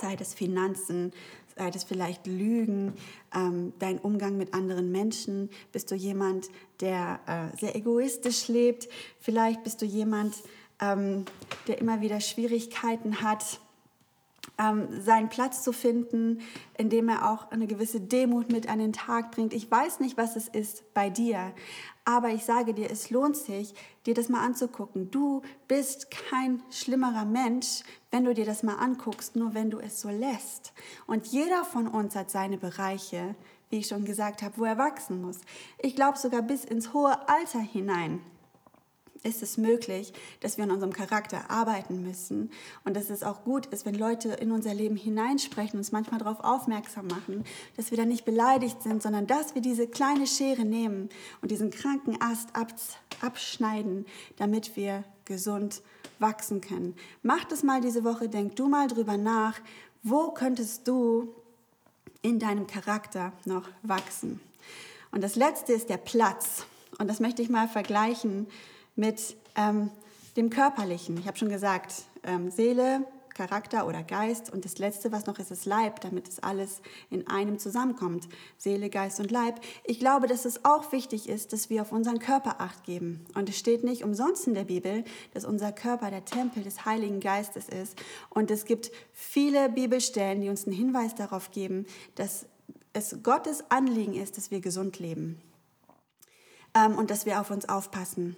sei 0.00 0.16
es 0.20 0.34
Finanzen, 0.34 1.12
sei 1.56 1.68
es 1.74 1.84
vielleicht 1.84 2.26
Lügen, 2.26 2.94
ähm, 3.34 3.72
dein 3.78 3.98
Umgang 3.98 4.36
mit 4.36 4.54
anderen 4.54 4.90
Menschen, 4.92 5.50
bist 5.72 5.90
du 5.90 5.94
jemand, 5.94 6.48
der 6.80 7.20
äh, 7.26 7.56
sehr 7.58 7.76
egoistisch 7.76 8.48
lebt, 8.48 8.88
vielleicht 9.18 9.64
bist 9.64 9.82
du 9.82 9.86
jemand, 9.86 10.34
ähm, 10.80 11.24
der 11.66 11.78
immer 11.78 12.00
wieder 12.00 12.20
Schwierigkeiten 12.20 13.22
hat, 13.22 13.60
ähm, 14.60 14.88
seinen 15.00 15.28
Platz 15.28 15.62
zu 15.62 15.72
finden, 15.72 16.40
indem 16.76 17.08
er 17.08 17.30
auch 17.30 17.50
eine 17.50 17.66
gewisse 17.66 18.00
Demut 18.00 18.52
mit 18.52 18.68
an 18.68 18.78
den 18.78 18.92
Tag 18.92 19.30
bringt. 19.30 19.54
Ich 19.54 19.70
weiß 19.70 20.00
nicht, 20.00 20.18
was 20.18 20.36
es 20.36 20.48
ist 20.48 20.92
bei 20.92 21.08
dir, 21.08 21.52
aber 22.04 22.28
ich 22.28 22.44
sage 22.44 22.74
dir, 22.74 22.90
es 22.90 23.10
lohnt 23.10 23.36
sich, 23.36 23.74
dir 24.04 24.14
das 24.14 24.28
mal 24.28 24.44
anzugucken. 24.44 25.10
Du 25.10 25.42
bist 25.66 26.10
kein 26.10 26.62
schlimmerer 26.70 27.24
Mensch, 27.24 27.82
wenn 28.10 28.24
du 28.24 28.34
dir 28.34 28.44
das 28.44 28.62
mal 28.62 28.76
anguckst, 28.76 29.36
nur 29.36 29.54
wenn 29.54 29.70
du 29.70 29.78
es 29.78 30.00
so 30.00 30.10
lässt. 30.10 30.72
Und 31.06 31.28
jeder 31.28 31.64
von 31.64 31.88
uns 31.88 32.14
hat 32.14 32.30
seine 32.30 32.58
Bereiche, 32.58 33.34
wie 33.70 33.78
ich 33.78 33.86
schon 33.86 34.04
gesagt 34.04 34.42
habe, 34.42 34.58
wo 34.58 34.64
er 34.64 34.78
wachsen 34.78 35.22
muss. 35.22 35.38
Ich 35.78 35.94
glaube 35.96 36.18
sogar 36.18 36.42
bis 36.42 36.64
ins 36.64 36.92
hohe 36.92 37.28
Alter 37.28 37.60
hinein 37.60 38.20
ist 39.22 39.42
es 39.42 39.56
möglich, 39.56 40.12
dass 40.40 40.56
wir 40.56 40.64
an 40.64 40.70
unserem 40.70 40.92
Charakter 40.92 41.50
arbeiten 41.50 42.02
müssen 42.02 42.50
und 42.84 42.94
dass 42.96 43.10
es 43.10 43.22
auch 43.22 43.44
gut 43.44 43.66
ist, 43.66 43.84
wenn 43.84 43.94
Leute 43.94 44.30
in 44.30 44.50
unser 44.52 44.74
Leben 44.74 44.96
hineinsprechen, 44.96 45.78
uns 45.78 45.92
manchmal 45.92 46.20
darauf 46.20 46.40
aufmerksam 46.40 47.06
machen, 47.06 47.44
dass 47.76 47.90
wir 47.90 47.98
da 47.98 48.04
nicht 48.04 48.24
beleidigt 48.24 48.82
sind, 48.82 49.02
sondern 49.02 49.26
dass 49.26 49.54
wir 49.54 49.62
diese 49.62 49.86
kleine 49.86 50.26
Schere 50.26 50.64
nehmen 50.64 51.08
und 51.42 51.50
diesen 51.50 51.70
kranken 51.70 52.20
Ast 52.20 52.48
abschneiden, 53.20 54.06
damit 54.36 54.76
wir 54.76 55.04
gesund 55.24 55.82
wachsen 56.18 56.60
können. 56.60 56.94
Mach 57.22 57.44
das 57.44 57.62
mal 57.62 57.80
diese 57.80 58.04
Woche, 58.04 58.28
denk 58.28 58.56
du 58.56 58.68
mal 58.68 58.88
drüber 58.88 59.16
nach, 59.16 59.60
wo 60.02 60.30
könntest 60.30 60.88
du 60.88 61.34
in 62.22 62.38
deinem 62.38 62.66
Charakter 62.66 63.32
noch 63.44 63.68
wachsen? 63.82 64.40
Und 65.12 65.22
das 65.22 65.36
letzte 65.36 65.72
ist 65.72 65.88
der 65.88 65.96
Platz. 65.96 66.64
Und 66.98 67.08
das 67.08 67.20
möchte 67.20 67.42
ich 67.42 67.48
mal 67.48 67.68
vergleichen 67.68 68.46
mit 68.96 69.36
ähm, 69.56 69.90
dem 70.36 70.50
Körperlichen. 70.50 71.18
Ich 71.18 71.26
habe 71.26 71.38
schon 71.38 71.48
gesagt, 71.48 72.04
ähm, 72.22 72.50
Seele, 72.50 73.06
Charakter 73.34 73.86
oder 73.86 74.02
Geist 74.02 74.52
und 74.52 74.64
das 74.64 74.78
Letzte, 74.78 75.12
was 75.12 75.24
noch 75.24 75.38
ist, 75.38 75.50
ist 75.50 75.64
Leib, 75.64 76.00
damit 76.00 76.28
es 76.28 76.42
alles 76.42 76.82
in 77.08 77.26
einem 77.26 77.58
zusammenkommt. 77.58 78.28
Seele, 78.58 78.90
Geist 78.90 79.18
und 79.18 79.30
Leib. 79.30 79.60
Ich 79.84 79.98
glaube, 79.98 80.26
dass 80.26 80.44
es 80.44 80.64
auch 80.64 80.92
wichtig 80.92 81.28
ist, 81.28 81.52
dass 81.52 81.70
wir 81.70 81.80
auf 81.80 81.92
unseren 81.92 82.18
Körper 82.18 82.60
acht 82.60 82.84
geben. 82.84 83.24
Und 83.34 83.48
es 83.48 83.58
steht 83.58 83.82
nicht 83.82 84.04
umsonst 84.04 84.46
in 84.46 84.54
der 84.54 84.64
Bibel, 84.64 85.04
dass 85.32 85.46
unser 85.46 85.72
Körper 85.72 86.10
der 86.10 86.24
Tempel 86.24 86.62
des 86.62 86.84
Heiligen 86.84 87.20
Geistes 87.20 87.68
ist. 87.68 87.96
Und 88.28 88.50
es 88.50 88.66
gibt 88.66 88.90
viele 89.12 89.70
Bibelstellen, 89.70 90.42
die 90.42 90.50
uns 90.50 90.66
einen 90.66 90.76
Hinweis 90.76 91.14
darauf 91.14 91.50
geben, 91.50 91.86
dass 92.16 92.44
es 92.92 93.22
Gottes 93.22 93.64
Anliegen 93.70 94.14
ist, 94.14 94.36
dass 94.36 94.50
wir 94.50 94.60
gesund 94.60 94.98
leben 94.98 95.40
ähm, 96.74 96.96
und 96.96 97.10
dass 97.10 97.24
wir 97.24 97.40
auf 97.40 97.50
uns 97.50 97.68
aufpassen. 97.68 98.36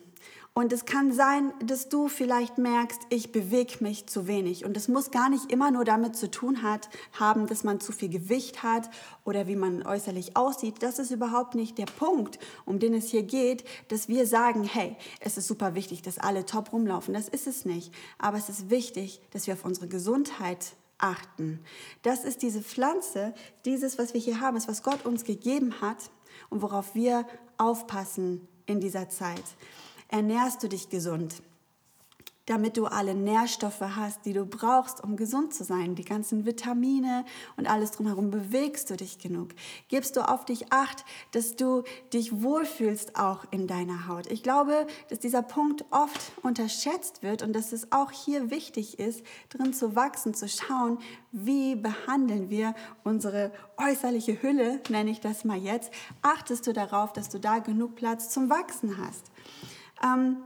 Und 0.54 0.70
es 0.74 0.84
kann 0.84 1.12
sein, 1.12 1.54
dass 1.64 1.88
du 1.88 2.08
vielleicht 2.08 2.58
merkst, 2.58 3.00
ich 3.08 3.32
bewege 3.32 3.76
mich 3.80 4.06
zu 4.06 4.26
wenig. 4.26 4.66
Und 4.66 4.76
es 4.76 4.86
muss 4.86 5.10
gar 5.10 5.30
nicht 5.30 5.50
immer 5.50 5.70
nur 5.70 5.86
damit 5.86 6.14
zu 6.14 6.30
tun 6.30 6.62
hat, 6.62 6.90
haben, 7.18 7.46
dass 7.46 7.64
man 7.64 7.80
zu 7.80 7.90
viel 7.90 8.10
Gewicht 8.10 8.62
hat 8.62 8.90
oder 9.24 9.46
wie 9.46 9.56
man 9.56 9.86
äußerlich 9.86 10.36
aussieht. 10.36 10.82
Das 10.82 10.98
ist 10.98 11.10
überhaupt 11.10 11.54
nicht 11.54 11.78
der 11.78 11.86
Punkt, 11.86 12.38
um 12.66 12.78
den 12.78 12.92
es 12.92 13.08
hier 13.08 13.22
geht, 13.22 13.64
dass 13.88 14.08
wir 14.08 14.26
sagen, 14.26 14.64
hey, 14.64 14.94
es 15.20 15.38
ist 15.38 15.48
super 15.48 15.74
wichtig, 15.74 16.02
dass 16.02 16.18
alle 16.18 16.44
top 16.44 16.70
rumlaufen. 16.74 17.14
Das 17.14 17.30
ist 17.30 17.46
es 17.46 17.64
nicht. 17.64 17.90
Aber 18.18 18.36
es 18.36 18.50
ist 18.50 18.68
wichtig, 18.68 19.22
dass 19.30 19.46
wir 19.46 19.54
auf 19.54 19.64
unsere 19.64 19.88
Gesundheit 19.88 20.74
achten. 20.98 21.60
Das 22.02 22.24
ist 22.24 22.42
diese 22.42 22.60
Pflanze, 22.60 23.32
dieses, 23.64 23.96
was 23.96 24.12
wir 24.12 24.20
hier 24.20 24.40
haben, 24.40 24.58
ist, 24.58 24.68
was 24.68 24.82
Gott 24.82 25.06
uns 25.06 25.24
gegeben 25.24 25.80
hat 25.80 26.10
und 26.50 26.60
worauf 26.60 26.94
wir 26.94 27.26
aufpassen 27.56 28.46
in 28.66 28.80
dieser 28.80 29.08
Zeit 29.08 29.42
ernährst 30.12 30.62
du 30.62 30.68
dich 30.68 30.90
gesund, 30.90 31.42
damit 32.46 32.76
du 32.76 32.86
alle 32.86 33.14
Nährstoffe 33.14 33.80
hast, 33.80 34.26
die 34.26 34.32
du 34.32 34.44
brauchst, 34.44 35.02
um 35.02 35.16
gesund 35.16 35.54
zu 35.54 35.64
sein. 35.64 35.94
Die 35.94 36.04
ganzen 36.04 36.44
Vitamine 36.44 37.24
und 37.56 37.70
alles 37.70 37.92
drumherum 37.92 38.30
bewegst 38.30 38.90
du 38.90 38.96
dich 38.96 39.18
genug. 39.18 39.50
Gibst 39.88 40.16
du 40.16 40.28
auf 40.28 40.44
dich 40.44 40.72
acht, 40.72 41.04
dass 41.30 41.56
du 41.56 41.84
dich 42.12 42.42
wohlfühlst 42.42 43.16
auch 43.16 43.44
in 43.52 43.66
deiner 43.66 44.06
Haut. 44.08 44.30
Ich 44.30 44.42
glaube, 44.42 44.86
dass 45.08 45.20
dieser 45.20 45.42
Punkt 45.42 45.84
oft 45.90 46.20
unterschätzt 46.42 47.22
wird 47.22 47.42
und 47.42 47.54
dass 47.54 47.72
es 47.72 47.92
auch 47.92 48.10
hier 48.10 48.50
wichtig 48.50 48.98
ist, 48.98 49.24
drin 49.48 49.72
zu 49.72 49.94
wachsen, 49.96 50.34
zu 50.34 50.48
schauen, 50.48 50.98
wie 51.30 51.76
behandeln 51.76 52.50
wir 52.50 52.74
unsere 53.04 53.52
äußerliche 53.78 54.42
Hülle, 54.42 54.80
nenne 54.90 55.10
ich 55.10 55.20
das 55.20 55.44
mal 55.44 55.58
jetzt. 55.58 55.92
Achtest 56.20 56.66
du 56.66 56.72
darauf, 56.72 57.12
dass 57.12 57.28
du 57.28 57.38
da 57.38 57.60
genug 57.60 57.94
Platz 57.94 58.28
zum 58.30 58.50
Wachsen 58.50 58.98
hast? 58.98 59.30
Ähm, 60.02 60.38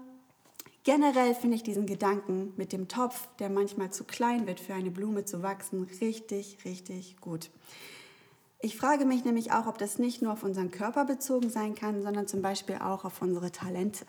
generell 0.84 1.34
finde 1.34 1.56
ich 1.56 1.62
diesen 1.62 1.86
Gedanken 1.86 2.52
mit 2.56 2.72
dem 2.72 2.88
Topf, 2.88 3.28
der 3.38 3.50
manchmal 3.50 3.90
zu 3.90 4.04
klein 4.04 4.46
wird 4.46 4.60
für 4.60 4.74
eine 4.74 4.90
Blume 4.90 5.24
zu 5.24 5.42
wachsen, 5.42 5.88
richtig, 6.00 6.58
richtig 6.64 7.20
gut. 7.20 7.50
Ich 8.60 8.76
frage 8.76 9.04
mich 9.04 9.24
nämlich 9.24 9.52
auch, 9.52 9.66
ob 9.66 9.78
das 9.78 9.98
nicht 9.98 10.22
nur 10.22 10.32
auf 10.32 10.42
unseren 10.42 10.70
Körper 10.70 11.04
bezogen 11.04 11.50
sein 11.50 11.74
kann, 11.74 12.02
sondern 12.02 12.26
zum 12.26 12.42
Beispiel 12.42 12.76
auch 12.76 13.04
auf 13.04 13.20
unsere 13.20 13.52
Talente. 13.52 14.06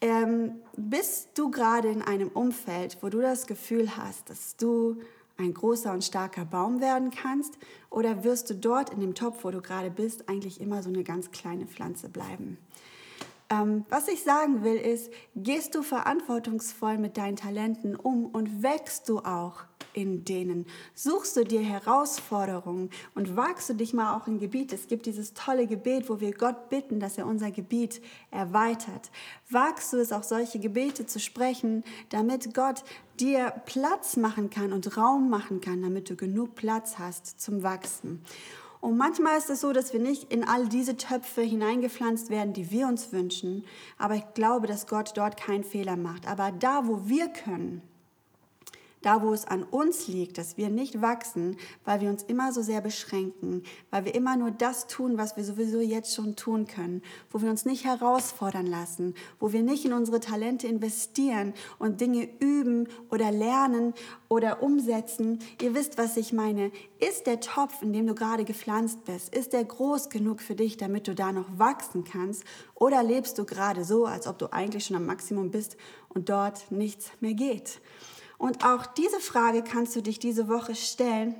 Ähm, 0.00 0.52
bist 0.76 1.30
du 1.34 1.50
gerade 1.50 1.88
in 1.88 2.02
einem 2.02 2.28
Umfeld, 2.28 2.98
wo 3.00 3.08
du 3.08 3.20
das 3.20 3.48
Gefühl 3.48 3.96
hast, 3.96 4.30
dass 4.30 4.56
du 4.56 5.00
ein 5.36 5.52
großer 5.52 5.92
und 5.92 6.04
starker 6.04 6.44
Baum 6.44 6.80
werden 6.80 7.10
kannst? 7.10 7.58
Oder 7.90 8.22
wirst 8.22 8.50
du 8.50 8.54
dort 8.54 8.90
in 8.90 9.00
dem 9.00 9.14
Topf, 9.14 9.42
wo 9.42 9.50
du 9.50 9.60
gerade 9.60 9.90
bist, 9.90 10.28
eigentlich 10.28 10.60
immer 10.60 10.82
so 10.82 10.88
eine 10.88 11.02
ganz 11.02 11.32
kleine 11.32 11.66
Pflanze 11.66 12.08
bleiben? 12.08 12.58
Ähm, 13.50 13.86
was 13.88 14.08
ich 14.08 14.22
sagen 14.22 14.62
will 14.62 14.76
ist, 14.76 15.10
gehst 15.34 15.74
du 15.74 15.82
verantwortungsvoll 15.82 16.98
mit 16.98 17.16
deinen 17.16 17.36
Talenten 17.36 17.96
um 17.96 18.26
und 18.26 18.62
wächst 18.62 19.08
du 19.08 19.20
auch 19.20 19.64
in 19.94 20.24
denen? 20.24 20.66
Suchst 20.94 21.34
du 21.36 21.44
dir 21.44 21.62
Herausforderungen 21.62 22.90
und 23.14 23.36
wagst 23.36 23.70
du 23.70 23.74
dich 23.74 23.94
mal 23.94 24.16
auch 24.16 24.26
in 24.26 24.38
Gebiet? 24.38 24.74
Es 24.74 24.86
gibt 24.86 25.06
dieses 25.06 25.32
tolle 25.32 25.66
Gebet, 25.66 26.10
wo 26.10 26.20
wir 26.20 26.32
Gott 26.32 26.68
bitten, 26.68 27.00
dass 27.00 27.16
er 27.16 27.26
unser 27.26 27.50
Gebiet 27.50 28.02
erweitert. 28.30 29.10
Wagst 29.48 29.94
du 29.94 29.96
es 29.96 30.12
auch 30.12 30.24
solche 30.24 30.58
Gebete 30.58 31.06
zu 31.06 31.18
sprechen, 31.18 31.84
damit 32.10 32.52
Gott 32.54 32.84
dir 33.18 33.50
Platz 33.64 34.18
machen 34.18 34.50
kann 34.50 34.74
und 34.74 34.96
Raum 34.98 35.30
machen 35.30 35.62
kann, 35.62 35.80
damit 35.80 36.10
du 36.10 36.16
genug 36.16 36.54
Platz 36.54 36.98
hast 36.98 37.40
zum 37.40 37.62
Wachsen? 37.62 38.22
Und 38.80 38.96
manchmal 38.96 39.38
ist 39.38 39.50
es 39.50 39.60
so, 39.60 39.72
dass 39.72 39.92
wir 39.92 40.00
nicht 40.00 40.32
in 40.32 40.44
all 40.44 40.68
diese 40.68 40.96
Töpfe 40.96 41.42
hineingepflanzt 41.42 42.30
werden, 42.30 42.52
die 42.52 42.70
wir 42.70 42.86
uns 42.86 43.12
wünschen. 43.12 43.64
Aber 43.98 44.14
ich 44.14 44.34
glaube, 44.34 44.66
dass 44.66 44.86
Gott 44.86 45.12
dort 45.16 45.36
keinen 45.36 45.64
Fehler 45.64 45.96
macht. 45.96 46.28
Aber 46.28 46.52
da, 46.52 46.86
wo 46.86 47.08
wir 47.08 47.28
können, 47.28 47.82
da 49.02 49.22
wo 49.22 49.32
es 49.32 49.46
an 49.46 49.62
uns 49.62 50.08
liegt, 50.08 50.38
dass 50.38 50.56
wir 50.56 50.70
nicht 50.70 51.00
wachsen, 51.00 51.56
weil 51.84 52.00
wir 52.00 52.10
uns 52.10 52.22
immer 52.22 52.52
so 52.52 52.62
sehr 52.62 52.80
beschränken, 52.80 53.62
weil 53.90 54.04
wir 54.04 54.14
immer 54.14 54.36
nur 54.36 54.50
das 54.50 54.86
tun, 54.86 55.18
was 55.18 55.36
wir 55.36 55.44
sowieso 55.44 55.80
jetzt 55.80 56.14
schon 56.14 56.36
tun 56.36 56.66
können, 56.66 57.02
wo 57.30 57.40
wir 57.40 57.50
uns 57.50 57.64
nicht 57.64 57.84
herausfordern 57.84 58.66
lassen, 58.66 59.14
wo 59.38 59.52
wir 59.52 59.62
nicht 59.62 59.84
in 59.84 59.92
unsere 59.92 60.20
Talente 60.20 60.66
investieren 60.66 61.54
und 61.78 62.00
Dinge 62.00 62.28
üben 62.40 62.88
oder 63.10 63.30
lernen 63.30 63.94
oder 64.28 64.62
umsetzen. 64.62 65.38
Ihr 65.62 65.74
wisst, 65.74 65.98
was 65.98 66.16
ich 66.16 66.32
meine. 66.32 66.70
Ist 66.98 67.26
der 67.26 67.40
Topf, 67.40 67.82
in 67.82 67.92
dem 67.92 68.06
du 68.06 68.14
gerade 68.14 68.44
gepflanzt 68.44 69.04
bist, 69.04 69.34
ist 69.34 69.52
der 69.52 69.64
groß 69.64 70.10
genug 70.10 70.40
für 70.40 70.54
dich, 70.54 70.76
damit 70.76 71.06
du 71.06 71.14
da 71.14 71.32
noch 71.32 71.46
wachsen 71.56 72.04
kannst? 72.04 72.44
Oder 72.74 73.02
lebst 73.02 73.38
du 73.38 73.44
gerade 73.44 73.84
so, 73.84 74.06
als 74.06 74.26
ob 74.26 74.38
du 74.38 74.52
eigentlich 74.52 74.86
schon 74.86 74.96
am 74.96 75.06
Maximum 75.06 75.50
bist 75.50 75.76
und 76.08 76.28
dort 76.28 76.70
nichts 76.70 77.10
mehr 77.20 77.34
geht? 77.34 77.80
Und 78.38 78.64
auch 78.64 78.86
diese 78.86 79.20
Frage 79.20 79.62
kannst 79.62 79.94
du 79.96 80.00
dich 80.00 80.18
diese 80.18 80.48
Woche 80.48 80.74
stellen. 80.74 81.34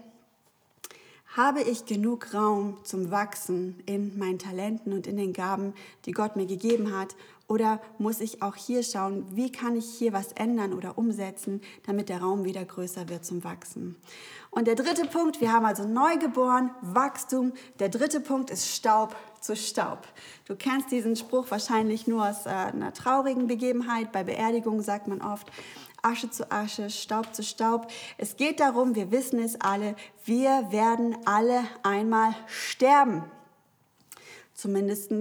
Habe 1.36 1.62
ich 1.62 1.86
genug 1.86 2.34
Raum 2.34 2.78
zum 2.82 3.10
Wachsen 3.10 3.80
in 3.86 4.18
meinen 4.18 4.38
Talenten 4.38 4.92
und 4.92 5.06
in 5.06 5.16
den 5.16 5.32
Gaben, 5.32 5.74
die 6.04 6.12
Gott 6.12 6.34
mir 6.36 6.46
gegeben 6.46 6.96
hat? 6.96 7.14
Oder 7.46 7.80
muss 7.98 8.20
ich 8.20 8.42
auch 8.42 8.56
hier 8.56 8.82
schauen, 8.82 9.24
wie 9.30 9.50
kann 9.52 9.76
ich 9.76 9.86
hier 9.86 10.12
was 10.12 10.32
ändern 10.32 10.72
oder 10.74 10.98
umsetzen, 10.98 11.62
damit 11.86 12.08
der 12.08 12.20
Raum 12.20 12.44
wieder 12.44 12.64
größer 12.64 13.08
wird 13.08 13.24
zum 13.24 13.44
Wachsen? 13.44 13.96
Und 14.50 14.66
der 14.66 14.74
dritte 14.74 15.06
Punkt, 15.06 15.40
wir 15.40 15.52
haben 15.52 15.64
also 15.64 15.86
Neugeboren, 15.86 16.70
Wachstum. 16.80 17.52
Der 17.78 17.88
dritte 17.88 18.20
Punkt 18.20 18.50
ist 18.50 18.66
Staub 18.66 19.14
zu 19.40 19.54
Staub. 19.54 20.06
Du 20.46 20.56
kennst 20.56 20.90
diesen 20.90 21.16
Spruch 21.16 21.46
wahrscheinlich 21.50 22.06
nur 22.06 22.28
aus 22.28 22.46
äh, 22.46 22.50
einer 22.50 22.92
traurigen 22.92 23.46
Begebenheit. 23.46 24.12
Bei 24.12 24.24
Beerdigungen 24.24 24.82
sagt 24.82 25.06
man 25.06 25.22
oft, 25.22 25.46
Asche 26.02 26.30
zu 26.30 26.50
Asche, 26.50 26.90
Staub 26.90 27.34
zu 27.34 27.42
Staub. 27.42 27.88
Es 28.16 28.36
geht 28.36 28.60
darum, 28.60 28.94
wir 28.94 29.10
wissen 29.10 29.38
es 29.40 29.60
alle, 29.60 29.96
wir 30.24 30.70
werden 30.70 31.16
alle 31.24 31.64
einmal 31.82 32.34
sterben. 32.46 33.24
Zumindest 34.54 35.12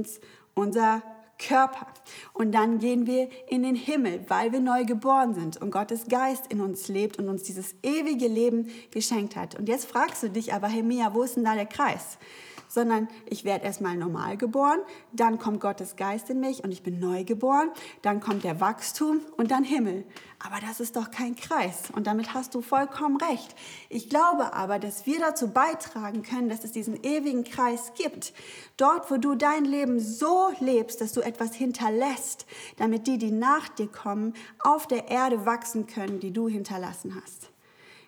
unser 0.54 1.02
Körper. 1.38 1.88
Und 2.34 2.52
dann 2.52 2.80
gehen 2.80 3.06
wir 3.06 3.30
in 3.48 3.64
den 3.64 3.76
Himmel, 3.76 4.26
weil 4.28 4.52
wir 4.52 4.60
neu 4.60 4.86
geboren 4.86 5.34
sind 5.34 5.58
und 5.58 5.72
Gottes 5.72 6.08
Geist 6.08 6.48
in 6.48 6.62
uns 6.62 6.88
lebt 6.88 7.20
und 7.20 7.30
uns 7.30 7.44
dieses 7.44 7.76
ewige 7.84 8.28
Leben 8.28 8.70
geschenkt 8.92 9.36
hat. 9.36 9.56
Und 9.56 9.70
jetzt 9.70 9.86
fragst 9.86 10.24
du 10.24 10.30
dich 10.30 10.54
aber, 10.54 10.68
hey 10.68 10.84
Mia, 10.84 11.14
wo 11.14 11.24
ist 11.24 11.36
denn 11.36 11.44
da 11.44 11.54
der 11.54 11.66
Kreis? 11.66 12.18
Sondern 12.68 13.08
ich 13.26 13.44
werde 13.44 13.66
erstmal 13.66 13.96
normal 13.96 14.38
geboren, 14.38 14.80
dann 15.12 15.40
kommt 15.40 15.62
Gottes 15.62 15.96
Geist 15.96 16.30
in 16.30 16.40
mich 16.40 16.64
und 16.64 16.72
ich 16.72 16.84
bin 16.84 17.00
neu 17.00 17.24
geboren, 17.24 17.70
dann 18.02 18.20
kommt 18.20 18.44
der 18.44 18.60
Wachstum 18.60 19.22
und 19.38 19.52
dann 19.52 19.64
Himmel. 19.64 20.04
Aber 20.40 20.58
das 20.62 20.80
ist 20.80 20.96
doch 20.96 21.10
kein 21.10 21.36
Kreis 21.36 21.90
und 21.96 22.06
damit 22.06 22.34
hast 22.34 22.54
du 22.54 22.62
vollkommen 22.62 23.18
recht. 23.18 23.56
Ich 23.90 24.10
glaube 24.10 24.54
aber, 24.54 24.78
dass 24.78 25.06
wir 25.06 25.20
dazu 25.20 25.50
beitragen 25.50 26.22
können, 26.22 26.50
dass 26.50 26.64
es 26.64 26.72
diesen 26.72 27.04
ewigen 27.04 27.44
Kreis 27.44 27.94
gibt. 27.96 28.34
Dort, 28.78 29.10
wo 29.10 29.18
du 29.18 29.36
dein 29.36 29.66
Leben 29.66 30.00
so 30.00 30.50
lebst, 30.60 31.02
dass 31.02 31.14
du 31.14 31.22
etwas 31.22 31.56
hinterlässt, 31.56 32.46
damit 32.78 33.08
die, 33.08 33.18
die 33.18 33.32
nach 33.32 33.68
dir 33.70 33.88
kommen, 33.88 34.34
auf 34.60 34.88
der 34.88 35.08
Erde 35.08 35.46
wachsen 35.46 35.88
können, 35.88 36.20
die 36.20 36.32
du 36.32 36.48
hinterlassen 36.48 37.20
hast. 37.20 37.50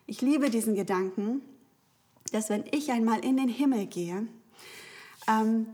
Ich 0.05 0.21
liebe 0.21 0.49
diesen 0.49 0.75
Gedanken, 0.75 1.41
dass 2.31 2.49
wenn 2.49 2.65
ich 2.71 2.91
einmal 2.91 3.23
in 3.23 3.37
den 3.37 3.47
Himmel 3.47 3.87
gehe, 3.87 4.27
ähm, 5.29 5.67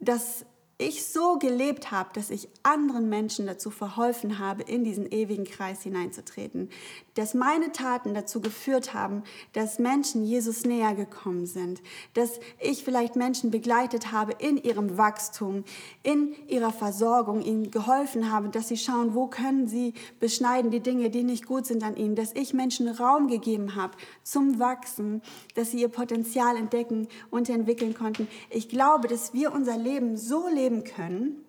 dass 0.00 0.44
ich 0.78 1.06
so 1.06 1.38
gelebt 1.38 1.90
habe, 1.90 2.10
dass 2.12 2.28
ich 2.28 2.48
anderen 2.62 3.08
Menschen 3.08 3.46
dazu 3.46 3.70
verholfen 3.70 4.38
habe, 4.38 4.62
in 4.62 4.84
diesen 4.84 5.10
ewigen 5.10 5.44
Kreis 5.44 5.82
hineinzutreten. 5.82 6.68
Dass 7.14 7.32
meine 7.32 7.72
Taten 7.72 8.12
dazu 8.12 8.42
geführt 8.42 8.92
haben, 8.92 9.22
dass 9.54 9.78
Menschen 9.78 10.22
Jesus 10.22 10.66
näher 10.66 10.94
gekommen 10.94 11.46
sind. 11.46 11.80
Dass 12.12 12.40
ich 12.60 12.84
vielleicht 12.84 13.16
Menschen 13.16 13.50
begleitet 13.50 14.12
habe 14.12 14.32
in 14.38 14.58
ihrem 14.58 14.98
Wachstum, 14.98 15.64
in 16.02 16.34
ihrer 16.46 16.72
Versorgung, 16.72 17.40
ihnen 17.40 17.70
geholfen 17.70 18.30
habe, 18.30 18.50
dass 18.50 18.68
sie 18.68 18.76
schauen, 18.76 19.14
wo 19.14 19.28
können 19.28 19.68
sie 19.68 19.94
beschneiden 20.20 20.70
die 20.70 20.80
Dinge, 20.80 21.08
die 21.08 21.24
nicht 21.24 21.46
gut 21.46 21.64
sind 21.64 21.82
an 21.84 21.96
ihnen. 21.96 22.16
Dass 22.16 22.34
ich 22.34 22.52
Menschen 22.52 22.88
Raum 22.88 23.28
gegeben 23.28 23.76
habe 23.76 23.96
zum 24.22 24.58
Wachsen, 24.58 25.22
dass 25.54 25.70
sie 25.70 25.80
ihr 25.80 25.88
Potenzial 25.88 26.56
entdecken 26.56 27.08
und 27.30 27.48
entwickeln 27.48 27.94
konnten. 27.94 28.28
Ich 28.50 28.68
glaube, 28.68 29.08
dass 29.08 29.32
wir 29.32 29.54
unser 29.54 29.78
Leben 29.78 30.18
so 30.18 30.46
leben, 30.48 30.65
leben 30.66 30.82
können, 30.82 31.46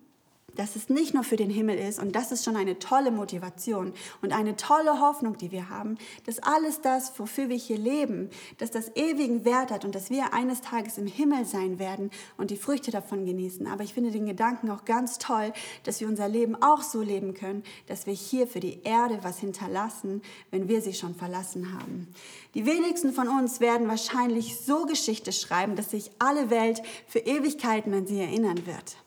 dass 0.55 0.75
es 0.75 0.89
nicht 0.89 1.13
nur 1.13 1.23
für 1.23 1.35
den 1.35 1.49
Himmel 1.49 1.77
ist, 1.77 1.99
und 1.99 2.15
das 2.15 2.31
ist 2.31 2.43
schon 2.43 2.55
eine 2.55 2.79
tolle 2.79 3.11
Motivation 3.11 3.93
und 4.21 4.33
eine 4.33 4.55
tolle 4.55 4.99
Hoffnung, 4.99 5.37
die 5.37 5.51
wir 5.51 5.69
haben, 5.69 5.97
dass 6.25 6.39
alles 6.39 6.81
das, 6.81 7.17
wofür 7.19 7.49
wir 7.49 7.55
hier 7.55 7.77
leben, 7.77 8.29
dass 8.57 8.71
das 8.71 8.95
ewigen 8.95 9.45
Wert 9.45 9.69
hat 9.71 9.85
und 9.85 9.93
dass 9.93 10.09
wir 10.09 10.33
eines 10.33 10.61
Tages 10.61 10.97
im 10.97 11.05
Himmel 11.05 11.45
sein 11.45 11.77
werden 11.77 12.09
und 12.37 12.49
die 12.49 12.57
Früchte 12.57 12.89
davon 12.89 13.25
genießen. 13.25 13.67
Aber 13.67 13.83
ich 13.83 13.93
finde 13.93 14.09
den 14.09 14.25
Gedanken 14.25 14.71
auch 14.71 14.83
ganz 14.83 15.19
toll, 15.19 15.53
dass 15.83 15.99
wir 15.99 16.07
unser 16.07 16.27
Leben 16.27 16.55
auch 16.55 16.81
so 16.81 17.01
leben 17.01 17.35
können, 17.35 17.63
dass 17.85 18.07
wir 18.07 18.13
hier 18.13 18.47
für 18.47 18.59
die 18.59 18.81
Erde 18.83 19.19
was 19.21 19.37
hinterlassen, 19.37 20.23
wenn 20.49 20.67
wir 20.67 20.81
sie 20.81 20.93
schon 20.93 21.13
verlassen 21.13 21.73
haben. 21.73 22.07
Die 22.55 22.65
wenigsten 22.65 23.13
von 23.13 23.27
uns 23.27 23.59
werden 23.59 23.87
wahrscheinlich 23.87 24.59
so 24.59 24.85
Geschichte 24.85 25.31
schreiben, 25.31 25.75
dass 25.75 25.91
sich 25.91 26.09
alle 26.17 26.49
Welt 26.49 26.81
für 27.05 27.19
Ewigkeiten 27.19 27.93
an 27.93 28.07
sie 28.07 28.19
erinnern 28.19 28.65
wird. 28.65 28.97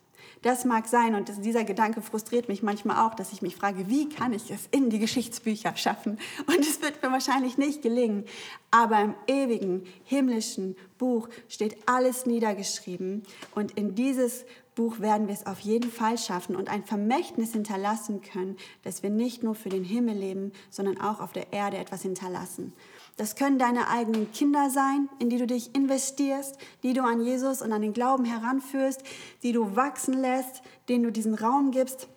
Das 0.42 0.64
mag 0.64 0.88
sein 0.88 1.14
und 1.14 1.30
dieser 1.44 1.64
Gedanke 1.64 2.00
frustriert 2.00 2.48
mich 2.48 2.62
manchmal 2.62 3.06
auch, 3.06 3.14
dass 3.14 3.32
ich 3.32 3.42
mich 3.42 3.56
frage, 3.56 3.88
wie 3.88 4.08
kann 4.08 4.32
ich 4.32 4.50
es 4.50 4.68
in 4.70 4.88
die 4.88 4.98
Geschichtsbücher 4.98 5.76
schaffen? 5.76 6.18
Und 6.46 6.60
es 6.60 6.80
wird 6.80 7.02
mir 7.02 7.12
wahrscheinlich 7.12 7.58
nicht 7.58 7.82
gelingen. 7.82 8.24
Aber 8.70 9.00
im 9.00 9.14
ewigen 9.26 9.84
himmlischen 10.04 10.76
Buch 10.96 11.28
steht 11.48 11.76
alles 11.86 12.24
niedergeschrieben 12.24 13.22
und 13.54 13.72
in 13.72 13.94
dieses 13.94 14.46
Buch 14.74 15.00
werden 15.00 15.26
wir 15.26 15.34
es 15.34 15.44
auf 15.44 15.60
jeden 15.60 15.90
Fall 15.90 16.16
schaffen 16.16 16.56
und 16.56 16.70
ein 16.70 16.84
Vermächtnis 16.84 17.52
hinterlassen 17.52 18.22
können, 18.22 18.56
dass 18.82 19.02
wir 19.02 19.10
nicht 19.10 19.42
nur 19.42 19.54
für 19.54 19.68
den 19.68 19.84
Himmel 19.84 20.16
leben, 20.16 20.52
sondern 20.70 20.98
auch 21.00 21.20
auf 21.20 21.32
der 21.32 21.52
Erde 21.52 21.76
etwas 21.76 22.02
hinterlassen. 22.02 22.72
Das 23.20 23.36
können 23.36 23.58
deine 23.58 23.88
eigenen 23.88 24.32
Kinder 24.32 24.70
sein, 24.70 25.10
in 25.18 25.28
die 25.28 25.36
du 25.36 25.46
dich 25.46 25.74
investierst, 25.74 26.56
die 26.82 26.94
du 26.94 27.02
an 27.02 27.20
Jesus 27.20 27.60
und 27.60 27.70
an 27.70 27.82
den 27.82 27.92
Glauben 27.92 28.24
heranführst, 28.24 29.02
die 29.42 29.52
du 29.52 29.76
wachsen 29.76 30.14
lässt, 30.14 30.62
denen 30.88 31.04
du 31.04 31.12
diesen 31.12 31.34
Raum 31.34 31.70
gibst. 31.70 32.08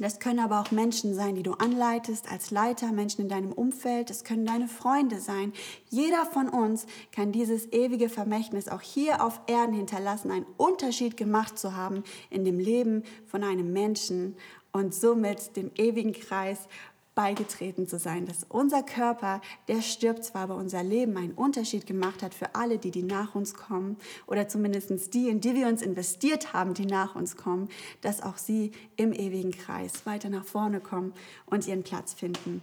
Das 0.00 0.18
können 0.18 0.40
aber 0.40 0.60
auch 0.60 0.72
Menschen 0.72 1.14
sein, 1.14 1.36
die 1.36 1.44
du 1.44 1.52
anleitest 1.52 2.28
als 2.28 2.50
Leiter, 2.50 2.90
Menschen 2.90 3.20
in 3.20 3.28
deinem 3.28 3.52
Umfeld. 3.52 4.10
Das 4.10 4.24
können 4.24 4.44
deine 4.44 4.66
Freunde 4.66 5.20
sein. 5.20 5.52
Jeder 5.90 6.26
von 6.26 6.48
uns 6.48 6.86
kann 7.12 7.30
dieses 7.30 7.72
ewige 7.72 8.08
Vermächtnis 8.08 8.66
auch 8.66 8.80
hier 8.80 9.24
auf 9.24 9.40
Erden 9.46 9.74
hinterlassen, 9.74 10.32
einen 10.32 10.46
Unterschied 10.56 11.16
gemacht 11.16 11.56
zu 11.56 11.76
haben 11.76 12.02
in 12.30 12.44
dem 12.44 12.58
Leben 12.58 13.04
von 13.28 13.44
einem 13.44 13.72
Menschen 13.72 14.34
und 14.72 14.92
somit 14.92 15.54
dem 15.56 15.70
ewigen 15.76 16.12
Kreis 16.12 16.66
beigetreten 17.14 17.86
zu 17.86 17.98
sein, 17.98 18.26
dass 18.26 18.46
unser 18.48 18.82
Körper, 18.82 19.40
der 19.68 19.82
stirbt 19.82 20.24
zwar, 20.24 20.42
aber 20.42 20.56
unser 20.56 20.82
Leben 20.82 21.16
einen 21.16 21.32
Unterschied 21.32 21.86
gemacht 21.86 22.22
hat 22.22 22.34
für 22.34 22.54
alle, 22.54 22.78
die, 22.78 22.90
die 22.90 23.02
nach 23.02 23.34
uns 23.34 23.54
kommen 23.54 23.96
oder 24.26 24.48
zumindest 24.48 25.12
die, 25.14 25.28
in 25.28 25.40
die 25.40 25.54
wir 25.54 25.66
uns 25.66 25.82
investiert 25.82 26.52
haben, 26.52 26.74
die 26.74 26.86
nach 26.86 27.14
uns 27.14 27.36
kommen, 27.36 27.68
dass 28.00 28.22
auch 28.22 28.38
sie 28.38 28.72
im 28.96 29.12
ewigen 29.12 29.52
Kreis 29.52 30.06
weiter 30.06 30.30
nach 30.30 30.44
vorne 30.44 30.80
kommen 30.80 31.12
und 31.46 31.66
ihren 31.66 31.82
Platz 31.82 32.14
finden. 32.14 32.62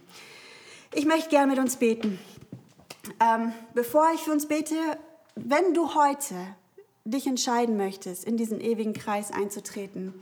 Ich 0.92 1.06
möchte 1.06 1.30
gerne 1.30 1.52
mit 1.52 1.60
uns 1.60 1.76
beten. 1.76 2.18
Ähm, 3.20 3.52
bevor 3.74 4.10
ich 4.14 4.20
für 4.20 4.32
uns 4.32 4.46
bete, 4.46 4.74
wenn 5.36 5.74
du 5.74 5.94
heute 5.94 6.34
dich 7.04 7.26
entscheiden 7.26 7.76
möchtest, 7.76 8.24
in 8.24 8.36
diesen 8.36 8.60
ewigen 8.60 8.92
Kreis 8.92 9.30
einzutreten, 9.30 10.14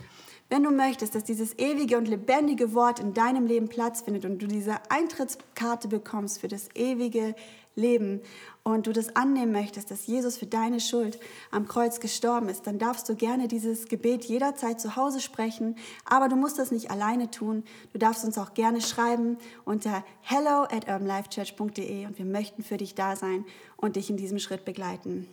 wenn 0.49 0.63
du 0.63 0.71
möchtest, 0.71 1.15
dass 1.15 1.25
dieses 1.25 1.59
ewige 1.59 1.99
und 1.99 2.09
lebendige 2.09 2.73
Wort 2.73 3.01
in 3.01 3.13
deinem 3.13 3.47
Leben 3.47 3.69
Platz 3.69 4.01
findet 4.01 4.25
und 4.25 4.41
du 4.41 4.47
diese 4.47 4.77
Eintrittskarte 4.89 5.89
bekommst 5.89 6.41
für 6.41 6.49
das 6.49 6.69
ewige 6.75 7.35
Leben 7.75 8.21
und 8.65 8.87
du 8.87 8.93
das 8.93 9.15
annehmen 9.15 9.53
möchtest, 9.53 9.91
dass 9.91 10.07
Jesus 10.07 10.37
für 10.37 10.47
deine 10.47 10.81
Schuld 10.81 11.19
am 11.51 11.69
Kreuz 11.69 12.01
gestorben 12.01 12.49
ist, 12.49 12.67
dann 12.67 12.79
darfst 12.79 13.09
du 13.09 13.15
gerne 13.15 13.47
dieses 13.47 13.89
Gebet 13.89 14.25
jederzeit 14.25 14.81
zu 14.81 14.97
Hause 14.97 15.21
sprechen, 15.21 15.77
aber 16.05 16.29
du 16.29 16.37
musst 16.37 16.59
das 16.59 16.71
nicht 16.71 16.91
alleine 16.91 17.31
tun. 17.31 17.63
Du 17.93 17.99
darfst 17.99 18.25
uns 18.25 18.37
auch 18.37 18.55
gerne 18.55 18.81
schreiben 18.81 19.39
unter 19.65 20.05
hello 20.23 20.65
at 20.65 20.89
urbanlifechurch.de 20.89 22.07
und 22.07 22.19
wir 22.19 22.27
möchten 22.27 22.63
für 22.63 22.79
dich 22.79 22.95
da 22.95 23.17
sein 23.17 23.45
und 23.77 23.97
dich 23.97 24.11
in 24.11 24.17
diesem 24.17 24.39
Schritt 24.39 24.65
begleiten. 24.65 25.29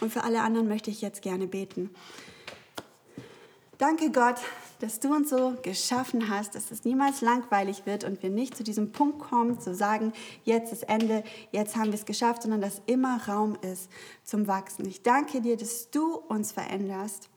Und 0.00 0.12
für 0.12 0.24
alle 0.24 0.42
anderen 0.42 0.68
möchte 0.68 0.90
ich 0.90 1.00
jetzt 1.00 1.22
gerne 1.22 1.46
beten. 1.46 1.90
Danke 3.82 4.12
Gott, 4.12 4.36
dass 4.78 5.00
du 5.00 5.12
uns 5.12 5.30
so 5.30 5.56
geschaffen 5.60 6.28
hast, 6.30 6.54
dass 6.54 6.70
es 6.70 6.84
niemals 6.84 7.20
langweilig 7.20 7.84
wird 7.84 8.04
und 8.04 8.22
wir 8.22 8.30
nicht 8.30 8.56
zu 8.56 8.62
diesem 8.62 8.92
Punkt 8.92 9.18
kommen, 9.18 9.58
zu 9.58 9.74
sagen, 9.74 10.12
jetzt 10.44 10.72
ist 10.72 10.84
Ende, 10.84 11.24
jetzt 11.50 11.74
haben 11.74 11.86
wir 11.86 11.94
es 11.94 12.04
geschafft, 12.04 12.42
sondern 12.42 12.60
dass 12.60 12.80
immer 12.86 13.20
Raum 13.26 13.56
ist 13.60 13.90
zum 14.22 14.46
Wachsen. 14.46 14.86
Ich 14.86 15.02
danke 15.02 15.40
dir, 15.40 15.56
dass 15.56 15.90
du 15.90 16.14
uns 16.14 16.52
veränderst 16.52 17.28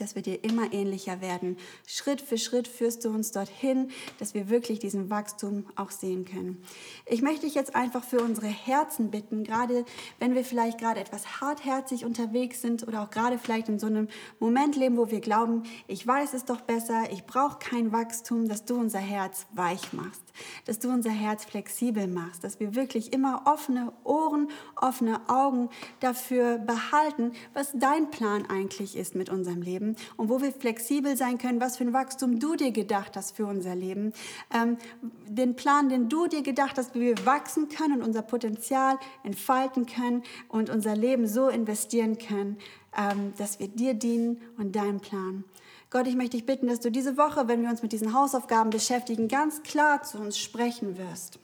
dass 0.00 0.14
wir 0.14 0.22
dir 0.22 0.42
immer 0.42 0.72
ähnlicher 0.72 1.20
werden. 1.20 1.56
Schritt 1.86 2.20
für 2.20 2.38
Schritt 2.38 2.66
führst 2.66 3.04
du 3.04 3.10
uns 3.10 3.32
dorthin, 3.32 3.90
dass 4.18 4.34
wir 4.34 4.48
wirklich 4.48 4.78
diesen 4.78 5.10
Wachstum 5.10 5.66
auch 5.76 5.90
sehen 5.90 6.24
können. 6.24 6.62
Ich 7.06 7.22
möchte 7.22 7.46
dich 7.46 7.54
jetzt 7.54 7.74
einfach 7.74 8.02
für 8.04 8.20
unsere 8.20 8.48
Herzen 8.48 9.10
bitten, 9.10 9.44
gerade 9.44 9.84
wenn 10.18 10.34
wir 10.34 10.44
vielleicht 10.44 10.78
gerade 10.78 11.00
etwas 11.00 11.40
hartherzig 11.40 12.04
unterwegs 12.04 12.62
sind 12.62 12.86
oder 12.86 13.02
auch 13.02 13.10
gerade 13.10 13.38
vielleicht 13.38 13.68
in 13.68 13.78
so 13.78 13.86
einem 13.86 14.08
Moment 14.38 14.76
leben, 14.76 14.96
wo 14.96 15.10
wir 15.10 15.20
glauben, 15.20 15.64
ich 15.86 16.06
weiß 16.06 16.34
es 16.34 16.44
doch 16.44 16.60
besser, 16.60 17.04
ich 17.12 17.24
brauche 17.24 17.58
kein 17.58 17.92
Wachstum, 17.92 18.48
dass 18.48 18.64
du 18.64 18.76
unser 18.76 18.98
Herz 18.98 19.46
weich 19.52 19.92
machst, 19.92 20.22
dass 20.66 20.78
du 20.78 20.88
unser 20.88 21.10
Herz 21.10 21.44
flexibel 21.44 22.06
machst, 22.06 22.44
dass 22.44 22.60
wir 22.60 22.74
wirklich 22.74 23.12
immer 23.12 23.42
offene 23.46 23.92
Ohren, 24.04 24.48
offene 24.76 25.20
Augen 25.28 25.68
dafür 26.00 26.58
behalten, 26.58 27.32
was 27.54 27.72
dein 27.74 28.10
Plan 28.10 28.46
eigentlich 28.48 28.96
ist 28.96 29.14
mit 29.14 29.28
unserem 29.30 29.62
Leben 29.62 29.96
und 30.16 30.28
wo 30.28 30.40
wir 30.40 30.52
flexibel 30.52 31.16
sein 31.16 31.38
können, 31.38 31.60
was 31.60 31.76
für 31.76 31.84
ein 31.84 31.92
Wachstum 31.92 32.38
du 32.38 32.56
dir 32.56 32.72
gedacht 32.72 33.16
hast 33.16 33.36
für 33.36 33.46
unser 33.46 33.74
Leben. 33.74 34.12
Ähm, 34.54 34.76
den 35.28 35.56
Plan, 35.56 35.88
den 35.88 36.08
du 36.08 36.26
dir 36.26 36.42
gedacht 36.42 36.78
hast, 36.78 36.94
wie 36.94 37.00
wir 37.00 37.26
wachsen 37.26 37.68
können 37.68 38.00
und 38.00 38.02
unser 38.02 38.22
Potenzial 38.22 38.98
entfalten 39.22 39.86
können 39.86 40.22
und 40.48 40.70
unser 40.70 40.96
Leben 40.96 41.26
so 41.26 41.48
investieren 41.48 42.18
können, 42.18 42.58
ähm, 42.96 43.32
dass 43.38 43.58
wir 43.60 43.68
dir 43.68 43.94
dienen 43.94 44.40
und 44.58 44.74
deinem 44.74 45.00
Plan. 45.00 45.44
Gott, 45.90 46.06
ich 46.06 46.14
möchte 46.14 46.36
dich 46.36 46.46
bitten, 46.46 46.68
dass 46.68 46.78
du 46.78 46.88
diese 46.88 47.16
Woche, 47.16 47.48
wenn 47.48 47.62
wir 47.62 47.68
uns 47.68 47.82
mit 47.82 47.90
diesen 47.90 48.14
Hausaufgaben 48.14 48.70
beschäftigen, 48.70 49.26
ganz 49.26 49.64
klar 49.64 50.04
zu 50.04 50.18
uns 50.18 50.38
sprechen 50.38 50.96
wirst. 50.96 51.40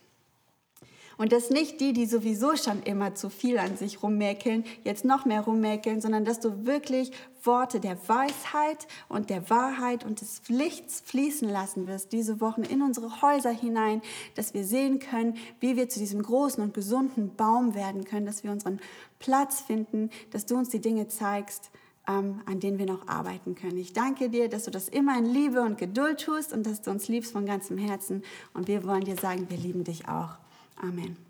Und 1.16 1.32
dass 1.32 1.50
nicht 1.50 1.80
die, 1.80 1.92
die 1.92 2.06
sowieso 2.06 2.56
schon 2.56 2.82
immer 2.82 3.14
zu 3.16 3.28
viel 3.28 3.58
an 3.58 3.76
sich 3.76 4.04
rummäkeln, 4.04 4.64
jetzt 4.84 5.04
noch 5.04 5.24
mehr 5.24 5.40
rummäkeln, 5.40 6.00
sondern 6.00 6.24
dass 6.24 6.38
du 6.38 6.64
wirklich 6.64 7.10
Worte 7.42 7.80
der 7.80 7.96
Weisheit 8.08 8.86
und 9.08 9.30
der 9.30 9.50
Wahrheit 9.50 10.04
und 10.04 10.20
des 10.20 10.42
Lichts 10.48 11.00
fließen 11.00 11.48
lassen 11.48 11.88
wirst, 11.88 12.12
diese 12.12 12.40
Wochen 12.40 12.62
in 12.62 12.82
unsere 12.82 13.22
Häuser 13.22 13.50
hinein, 13.50 14.00
dass 14.36 14.54
wir 14.54 14.64
sehen 14.64 15.00
können, 15.00 15.38
wie 15.58 15.76
wir 15.76 15.88
zu 15.88 15.98
diesem 15.98 16.22
großen 16.22 16.62
und 16.62 16.72
gesunden 16.74 17.34
Baum 17.34 17.74
werden 17.74 18.04
können, 18.04 18.26
dass 18.26 18.44
wir 18.44 18.52
unseren 18.52 18.78
Platz 19.18 19.60
finden, 19.60 20.10
dass 20.30 20.46
du 20.46 20.56
uns 20.56 20.68
die 20.68 20.80
Dinge 20.80 21.08
zeigst, 21.08 21.70
an 22.06 22.60
denen 22.60 22.78
wir 22.78 22.86
noch 22.86 23.08
arbeiten 23.08 23.54
können. 23.54 23.76
Ich 23.78 23.92
danke 23.92 24.30
dir, 24.30 24.48
dass 24.48 24.64
du 24.64 24.70
das 24.70 24.88
immer 24.88 25.18
in 25.18 25.26
Liebe 25.26 25.60
und 25.60 25.76
Geduld 25.76 26.20
tust 26.20 26.52
und 26.52 26.64
dass 26.64 26.80
du 26.80 26.90
uns 26.90 27.08
liebst 27.08 27.32
von 27.32 27.46
ganzem 27.46 27.78
Herzen. 27.78 28.22
Und 28.54 28.68
wir 28.68 28.84
wollen 28.84 29.04
dir 29.04 29.16
sagen, 29.16 29.46
wir 29.50 29.58
lieben 29.58 29.84
dich 29.84 30.08
auch. 30.08 30.36
Amen. 30.76 31.25